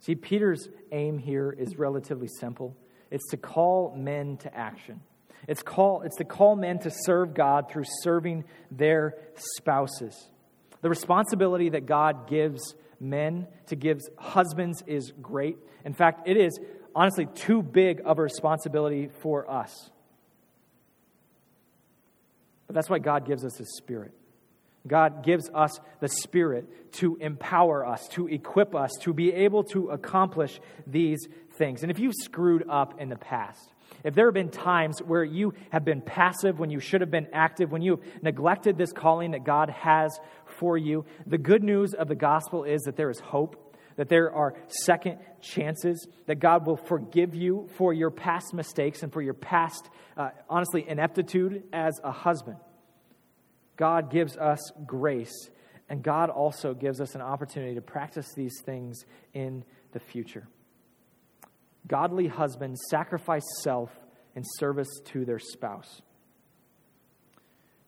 See, 0.00 0.14
Peter's 0.14 0.68
aim 0.92 1.18
here 1.18 1.50
is 1.50 1.78
relatively 1.78 2.28
simple 2.40 2.76
it's 3.10 3.30
to 3.30 3.36
call 3.36 3.94
men 3.96 4.38
to 4.38 4.54
action. 4.56 5.00
It's, 5.46 5.62
call, 5.62 6.02
it's 6.02 6.16
to 6.16 6.24
call 6.24 6.56
men 6.56 6.78
to 6.80 6.90
serve 6.90 7.34
God 7.34 7.70
through 7.70 7.84
serving 8.02 8.44
their 8.70 9.14
spouses. 9.34 10.28
The 10.80 10.88
responsibility 10.88 11.70
that 11.70 11.86
God 11.86 12.28
gives 12.28 12.74
men 12.98 13.46
to 13.66 13.76
give 13.76 14.00
husbands 14.18 14.82
is 14.86 15.12
great. 15.22 15.58
In 15.84 15.92
fact, 15.92 16.26
it 16.28 16.36
is 16.36 16.58
honestly 16.94 17.26
too 17.26 17.62
big 17.62 18.02
of 18.04 18.18
a 18.18 18.22
responsibility 18.22 19.10
for 19.20 19.50
us. 19.50 19.90
But 22.66 22.74
that's 22.74 22.88
why 22.88 22.98
God 22.98 23.26
gives 23.26 23.44
us 23.44 23.56
His 23.56 23.76
Spirit. 23.76 24.12
God 24.86 25.24
gives 25.24 25.48
us 25.54 25.80
the 26.00 26.08
Spirit 26.08 26.92
to 26.94 27.16
empower 27.16 27.86
us, 27.86 28.06
to 28.08 28.28
equip 28.28 28.74
us, 28.74 28.90
to 29.00 29.14
be 29.14 29.32
able 29.32 29.64
to 29.64 29.88
accomplish 29.88 30.60
these 30.86 31.26
things. 31.56 31.82
And 31.82 31.90
if 31.90 31.98
you've 31.98 32.14
screwed 32.22 32.64
up 32.68 33.00
in 33.00 33.08
the 33.08 33.16
past, 33.16 33.72
if 34.02 34.14
there 34.14 34.26
have 34.26 34.34
been 34.34 34.50
times 34.50 34.98
where 35.00 35.24
you 35.24 35.54
have 35.70 35.84
been 35.84 36.02
passive 36.02 36.58
when 36.58 36.68
you 36.68 36.80
should 36.80 37.00
have 37.00 37.10
been 37.10 37.28
active, 37.32 37.72
when 37.72 37.80
you 37.80 37.92
have 37.92 38.22
neglected 38.22 38.76
this 38.76 38.92
calling 38.92 39.30
that 39.30 39.44
God 39.44 39.70
has 39.70 40.18
for 40.58 40.76
you, 40.76 41.06
the 41.26 41.38
good 41.38 41.62
news 41.62 41.94
of 41.94 42.08
the 42.08 42.14
gospel 42.14 42.64
is 42.64 42.82
that 42.82 42.96
there 42.96 43.08
is 43.08 43.20
hope. 43.20 43.74
that 43.96 44.08
there 44.08 44.32
are 44.32 44.54
second 44.66 45.18
chances, 45.40 46.06
that 46.26 46.36
God 46.36 46.66
will 46.66 46.76
forgive 46.76 47.34
you 47.34 47.68
for 47.76 47.92
your 47.92 48.10
past 48.10 48.54
mistakes 48.54 49.02
and 49.02 49.12
for 49.12 49.22
your 49.22 49.34
past, 49.34 49.88
uh, 50.16 50.30
honestly, 50.48 50.84
ineptitude 50.86 51.64
as 51.72 52.00
a 52.02 52.12
husband. 52.12 52.56
God 53.76 54.10
gives 54.10 54.36
us 54.36 54.60
grace, 54.86 55.50
and 55.88 56.02
God 56.02 56.30
also 56.30 56.74
gives 56.74 57.00
us 57.00 57.14
an 57.14 57.20
opportunity 57.20 57.74
to 57.74 57.80
practice 57.80 58.32
these 58.36 58.54
things 58.64 59.04
in 59.32 59.64
the 59.92 60.00
future. 60.00 60.46
Godly 61.86 62.28
husbands 62.28 62.80
sacrifice 62.88 63.44
self 63.62 63.90
in 64.34 64.42
service 64.58 64.88
to 65.06 65.24
their 65.24 65.38
spouse. 65.38 66.00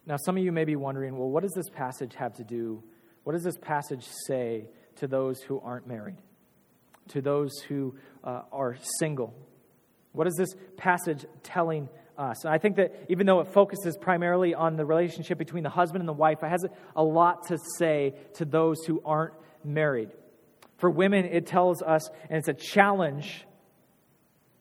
Now, 0.06 0.16
some 0.24 0.36
of 0.36 0.44
you 0.44 0.52
may 0.52 0.64
be 0.64 0.76
wondering 0.76 1.16
well, 1.16 1.28
what 1.28 1.42
does 1.42 1.54
this 1.54 1.68
passage 1.68 2.14
have 2.14 2.34
to 2.34 2.44
do? 2.44 2.82
What 3.24 3.32
does 3.32 3.42
this 3.42 3.56
passage 3.60 4.06
say 4.26 4.68
to 4.96 5.08
those 5.08 5.40
who 5.42 5.60
aren't 5.60 5.86
married, 5.86 6.16
to 7.08 7.20
those 7.20 7.50
who 7.68 7.96
uh, 8.22 8.42
are 8.52 8.76
single? 9.00 9.34
What 10.12 10.26
is 10.26 10.34
this 10.36 10.54
passage 10.76 11.26
telling 11.42 11.88
us? 12.18 12.44
And 12.44 12.52
I 12.52 12.58
think 12.58 12.76
that 12.76 12.94
even 13.08 13.26
though 13.26 13.40
it 13.40 13.48
focuses 13.48 13.96
primarily 13.96 14.54
on 14.54 14.76
the 14.76 14.84
relationship 14.84 15.38
between 15.38 15.62
the 15.62 15.70
husband 15.70 16.00
and 16.02 16.08
the 16.08 16.12
wife, 16.12 16.42
it 16.42 16.48
has 16.48 16.64
a 16.94 17.02
lot 17.02 17.48
to 17.48 17.58
say 17.78 18.14
to 18.34 18.44
those 18.44 18.84
who 18.86 19.02
aren't 19.04 19.34
married. 19.64 20.10
For 20.78 20.90
women, 20.90 21.24
it 21.24 21.46
tells 21.46 21.82
us, 21.82 22.08
and 22.28 22.38
it's 22.38 22.48
a 22.48 22.54
challenge 22.54 23.46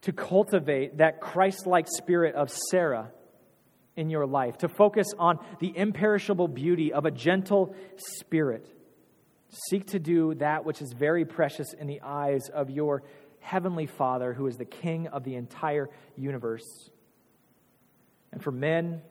to 0.01 0.14
cultivate 0.14 0.97
that 0.97 1.20
Christ 1.20 1.66
like 1.66 1.88
spirit 1.88 2.36
of 2.36 2.49
Sarah 2.70 3.12
in 3.95 4.10
your 4.10 4.26
life, 4.26 4.58
to 4.60 4.68
focus 4.68 5.08
on 5.18 5.39
the 5.60 5.76
imperishable 5.76 6.47
beauty 6.47 6.93
of 6.93 7.06
a 7.06 7.12
gentle 7.12 7.76
spirit. 7.97 8.70
Seek 9.70 9.88
to 9.88 9.99
do 9.99 10.36
that 10.36 10.66
which 10.66 10.82
is 10.82 10.93
very 10.93 11.26
precious 11.26 11.74
in 11.74 11.88
the 11.88 12.01
eyes 12.01 12.49
of 12.53 12.70
your 12.70 13.03
heavenly 13.39 13.86
Father, 13.86 14.34
who 14.34 14.47
is 14.47 14.58
the 14.58 14.66
King 14.66 15.08
of 15.08 15.24
the 15.24 15.36
entire 15.36 15.89
universe. 16.18 16.89
And 18.36 18.44
for 18.44 18.52
men, 18.52 19.02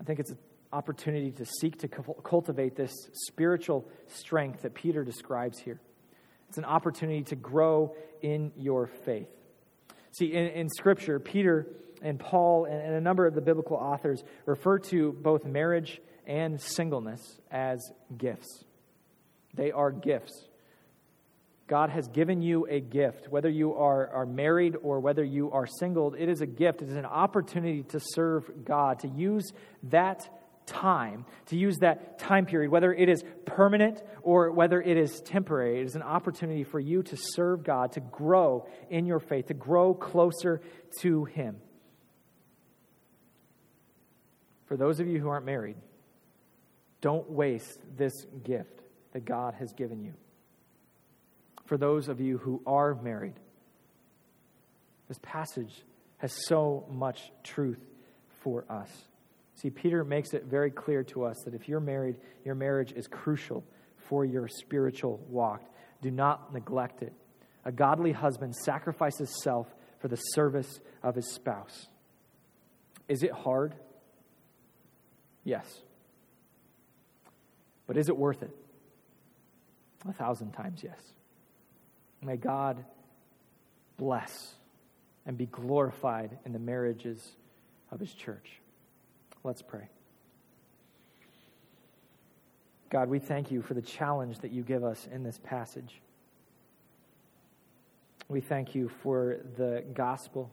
I 0.00 0.04
think 0.04 0.20
it's 0.20 0.30
an 0.30 0.38
opportunity 0.72 1.32
to 1.32 1.44
seek 1.44 1.80
to 1.80 1.88
cultivate 1.88 2.76
this 2.76 2.92
spiritual 3.12 3.84
strength 4.06 4.62
that 4.62 4.72
Peter 4.72 5.02
describes 5.02 5.58
here. 5.58 5.80
It's 6.48 6.56
an 6.56 6.64
opportunity 6.64 7.24
to 7.24 7.34
grow 7.34 7.96
in 8.22 8.52
your 8.56 8.86
faith. 8.86 9.26
See, 10.12 10.32
in, 10.32 10.46
in 10.46 10.68
Scripture, 10.68 11.18
Peter 11.18 11.66
and 12.02 12.20
Paul 12.20 12.66
and, 12.66 12.80
and 12.80 12.94
a 12.94 13.00
number 13.00 13.26
of 13.26 13.34
the 13.34 13.40
biblical 13.40 13.76
authors 13.76 14.22
refer 14.46 14.78
to 14.78 15.12
both 15.12 15.44
marriage 15.44 16.00
and 16.24 16.60
singleness 16.60 17.40
as 17.50 17.80
gifts. 18.16 18.64
They 19.54 19.72
are 19.72 19.90
gifts. 19.90 20.45
God 21.66 21.90
has 21.90 22.06
given 22.08 22.42
you 22.42 22.66
a 22.68 22.80
gift. 22.80 23.28
Whether 23.28 23.48
you 23.48 23.74
are, 23.74 24.08
are 24.08 24.26
married 24.26 24.76
or 24.82 25.00
whether 25.00 25.24
you 25.24 25.50
are 25.50 25.66
single, 25.66 26.14
it 26.14 26.28
is 26.28 26.40
a 26.40 26.46
gift. 26.46 26.82
It 26.82 26.88
is 26.88 26.96
an 26.96 27.04
opportunity 27.04 27.82
to 27.84 28.00
serve 28.00 28.64
God, 28.64 29.00
to 29.00 29.08
use 29.08 29.52
that 29.84 30.28
time, 30.66 31.24
to 31.46 31.56
use 31.56 31.78
that 31.78 32.18
time 32.18 32.46
period, 32.46 32.70
whether 32.70 32.92
it 32.92 33.08
is 33.08 33.24
permanent 33.44 34.02
or 34.22 34.50
whether 34.50 34.80
it 34.80 34.96
is 34.96 35.20
temporary, 35.20 35.80
it 35.80 35.86
is 35.86 35.96
an 35.96 36.02
opportunity 36.02 36.64
for 36.64 36.80
you 36.80 37.02
to 37.04 37.16
serve 37.16 37.64
God, 37.64 37.92
to 37.92 38.00
grow 38.00 38.66
in 38.90 39.06
your 39.06 39.20
faith, 39.20 39.46
to 39.46 39.54
grow 39.54 39.94
closer 39.94 40.60
to 41.00 41.24
Him. 41.24 41.56
For 44.66 44.76
those 44.76 44.98
of 44.98 45.06
you 45.06 45.20
who 45.20 45.28
aren't 45.28 45.46
married, 45.46 45.76
don't 47.00 47.30
waste 47.30 47.78
this 47.96 48.12
gift 48.42 48.82
that 49.12 49.24
God 49.24 49.54
has 49.54 49.72
given 49.72 50.02
you. 50.02 50.14
For 51.66 51.76
those 51.76 52.08
of 52.08 52.20
you 52.20 52.38
who 52.38 52.62
are 52.66 52.94
married, 52.94 53.34
this 55.08 55.18
passage 55.22 55.82
has 56.18 56.32
so 56.46 56.86
much 56.90 57.30
truth 57.42 57.80
for 58.40 58.64
us. 58.70 58.90
See, 59.54 59.70
Peter 59.70 60.04
makes 60.04 60.32
it 60.32 60.44
very 60.44 60.70
clear 60.70 61.02
to 61.04 61.24
us 61.24 61.36
that 61.44 61.54
if 61.54 61.68
you're 61.68 61.80
married, 61.80 62.16
your 62.44 62.54
marriage 62.54 62.92
is 62.92 63.06
crucial 63.06 63.64
for 64.08 64.24
your 64.24 64.48
spiritual 64.48 65.20
walk. 65.28 65.62
Do 66.02 66.10
not 66.10 66.52
neglect 66.52 67.02
it. 67.02 67.12
A 67.64 67.72
godly 67.72 68.12
husband 68.12 68.54
sacrifices 68.54 69.42
self 69.42 69.66
for 69.98 70.08
the 70.08 70.16
service 70.16 70.80
of 71.02 71.14
his 71.14 71.32
spouse. 71.34 71.88
Is 73.08 73.22
it 73.22 73.32
hard? 73.32 73.74
Yes. 75.42 75.66
But 77.86 77.96
is 77.96 78.08
it 78.08 78.16
worth 78.16 78.42
it? 78.42 78.50
A 80.08 80.12
thousand 80.12 80.52
times 80.52 80.82
yes. 80.84 81.00
May 82.26 82.36
God 82.36 82.84
bless 83.96 84.54
and 85.26 85.38
be 85.38 85.46
glorified 85.46 86.36
in 86.44 86.52
the 86.52 86.58
marriages 86.58 87.24
of 87.92 88.00
his 88.00 88.12
church. 88.12 88.60
Let's 89.44 89.62
pray. 89.62 89.88
God, 92.90 93.08
we 93.08 93.20
thank 93.20 93.52
you 93.52 93.62
for 93.62 93.74
the 93.74 93.82
challenge 93.82 94.40
that 94.40 94.50
you 94.50 94.64
give 94.64 94.82
us 94.82 95.06
in 95.12 95.22
this 95.22 95.38
passage. 95.44 96.00
We 98.28 98.40
thank 98.40 98.74
you 98.74 98.90
for 99.04 99.38
the 99.56 99.84
gospel 99.94 100.50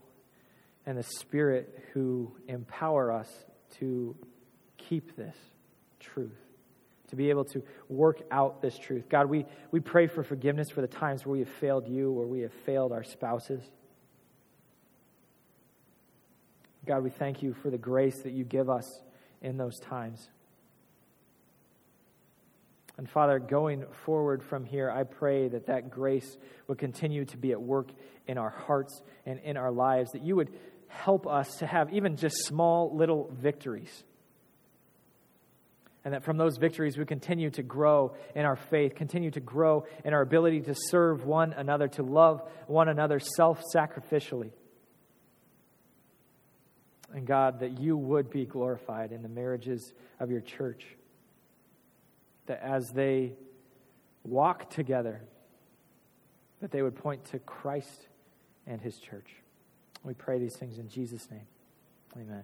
and 0.86 0.96
the 0.96 1.04
Spirit 1.04 1.86
who 1.94 2.36
empower 2.48 3.12
us 3.12 3.32
to 3.80 4.16
keep 4.78 5.16
this 5.16 5.36
truth, 6.00 6.38
to 7.14 7.18
be 7.18 7.30
able 7.30 7.46
to 7.46 7.62
work 7.90 8.24
out 8.32 8.60
this 8.60 8.76
truth. 8.76 9.08
God, 9.08 9.30
we, 9.30 9.46
we 9.70 9.80
pray 9.80 10.08
for 10.08 10.24
forgiveness 10.24 10.72
for 10.72 10.82
the 10.82 10.88
times 10.88 11.24
where 11.24 11.34
we 11.34 11.40
have 11.42 11.50
failed 11.50 11.88
you 11.88 12.12
or 12.12 12.26
we 12.26 12.40
have 12.40 12.52
failed 12.66 12.92
our 12.92 13.04
spouses. 13.04 13.62
God, 16.88 17.04
we 17.04 17.12
thank 17.12 17.44
you 17.44 17.54
for 17.54 17.70
the 17.70 17.78
grace 17.78 18.24
that 18.24 18.34
you 18.34 18.44
give 18.44 18.68
us 18.68 19.00
in 19.44 19.58
those 19.58 19.80
times. 19.80 20.28
And 22.98 23.08
Father, 23.08 23.38
going 23.38 23.86
forward 24.06 24.44
from 24.44 24.66
here, 24.66 24.90
I 24.90 25.04
pray 25.04 25.50
that 25.50 25.68
that 25.68 25.92
grace 25.92 26.38
would 26.68 26.80
continue 26.80 27.26
to 27.26 27.38
be 27.38 27.52
at 27.52 27.62
work 27.62 27.92
in 28.26 28.40
our 28.40 28.50
hearts 28.50 29.04
and 29.28 29.40
in 29.42 29.56
our 29.56 29.72
lives, 29.72 30.14
that 30.14 30.24
you 30.24 30.36
would 30.36 30.50
help 30.88 31.28
us 31.28 31.58
to 31.58 31.68
have 31.68 31.94
even 31.94 32.16
just 32.16 32.38
small 32.46 32.96
little 32.96 33.32
victories. 33.40 34.04
And 36.06 36.14
that 36.14 36.24
from 36.24 36.38
those 36.38 36.58
victories, 36.58 36.98
we 36.98 37.06
continue 37.06 37.50
to 37.52 37.64
grow 37.64 38.14
in 38.36 38.44
our 38.44 38.58
faith, 38.58 38.96
continue 38.96 39.32
to 39.32 39.40
grow 39.40 39.86
in 40.04 40.14
our 40.14 40.22
ability 40.22 40.62
to 40.62 40.76
serve 40.76 41.26
one 41.26 41.54
another, 41.54 41.88
to 41.90 42.04
love 42.04 42.42
one 42.68 42.90
another 42.90 43.20
self 43.20 43.62
sacrificially. 43.74 44.52
And 47.14 47.26
God, 47.26 47.60
that 47.60 47.80
you 47.80 47.96
would 47.96 48.30
be 48.30 48.46
glorified 48.46 49.12
in 49.12 49.22
the 49.22 49.30
marriages 49.30 49.94
of 50.20 50.30
your 50.30 50.42
church. 50.42 50.84
That 52.48 52.62
as 52.62 52.84
they 52.94 53.34
walk 54.24 54.70
together, 54.72 55.22
that 56.60 56.72
they 56.72 56.82
would 56.82 56.96
point 56.96 57.24
to 57.26 57.40
Christ 57.40 58.08
and 58.66 58.82
his 58.82 58.98
church. 58.98 59.30
We 60.04 60.14
pray 60.14 60.40
these 60.40 60.58
things 60.58 60.80
in 60.80 60.90
Jesus' 60.90 61.30
name. 61.30 61.48
Amen. 62.16 62.44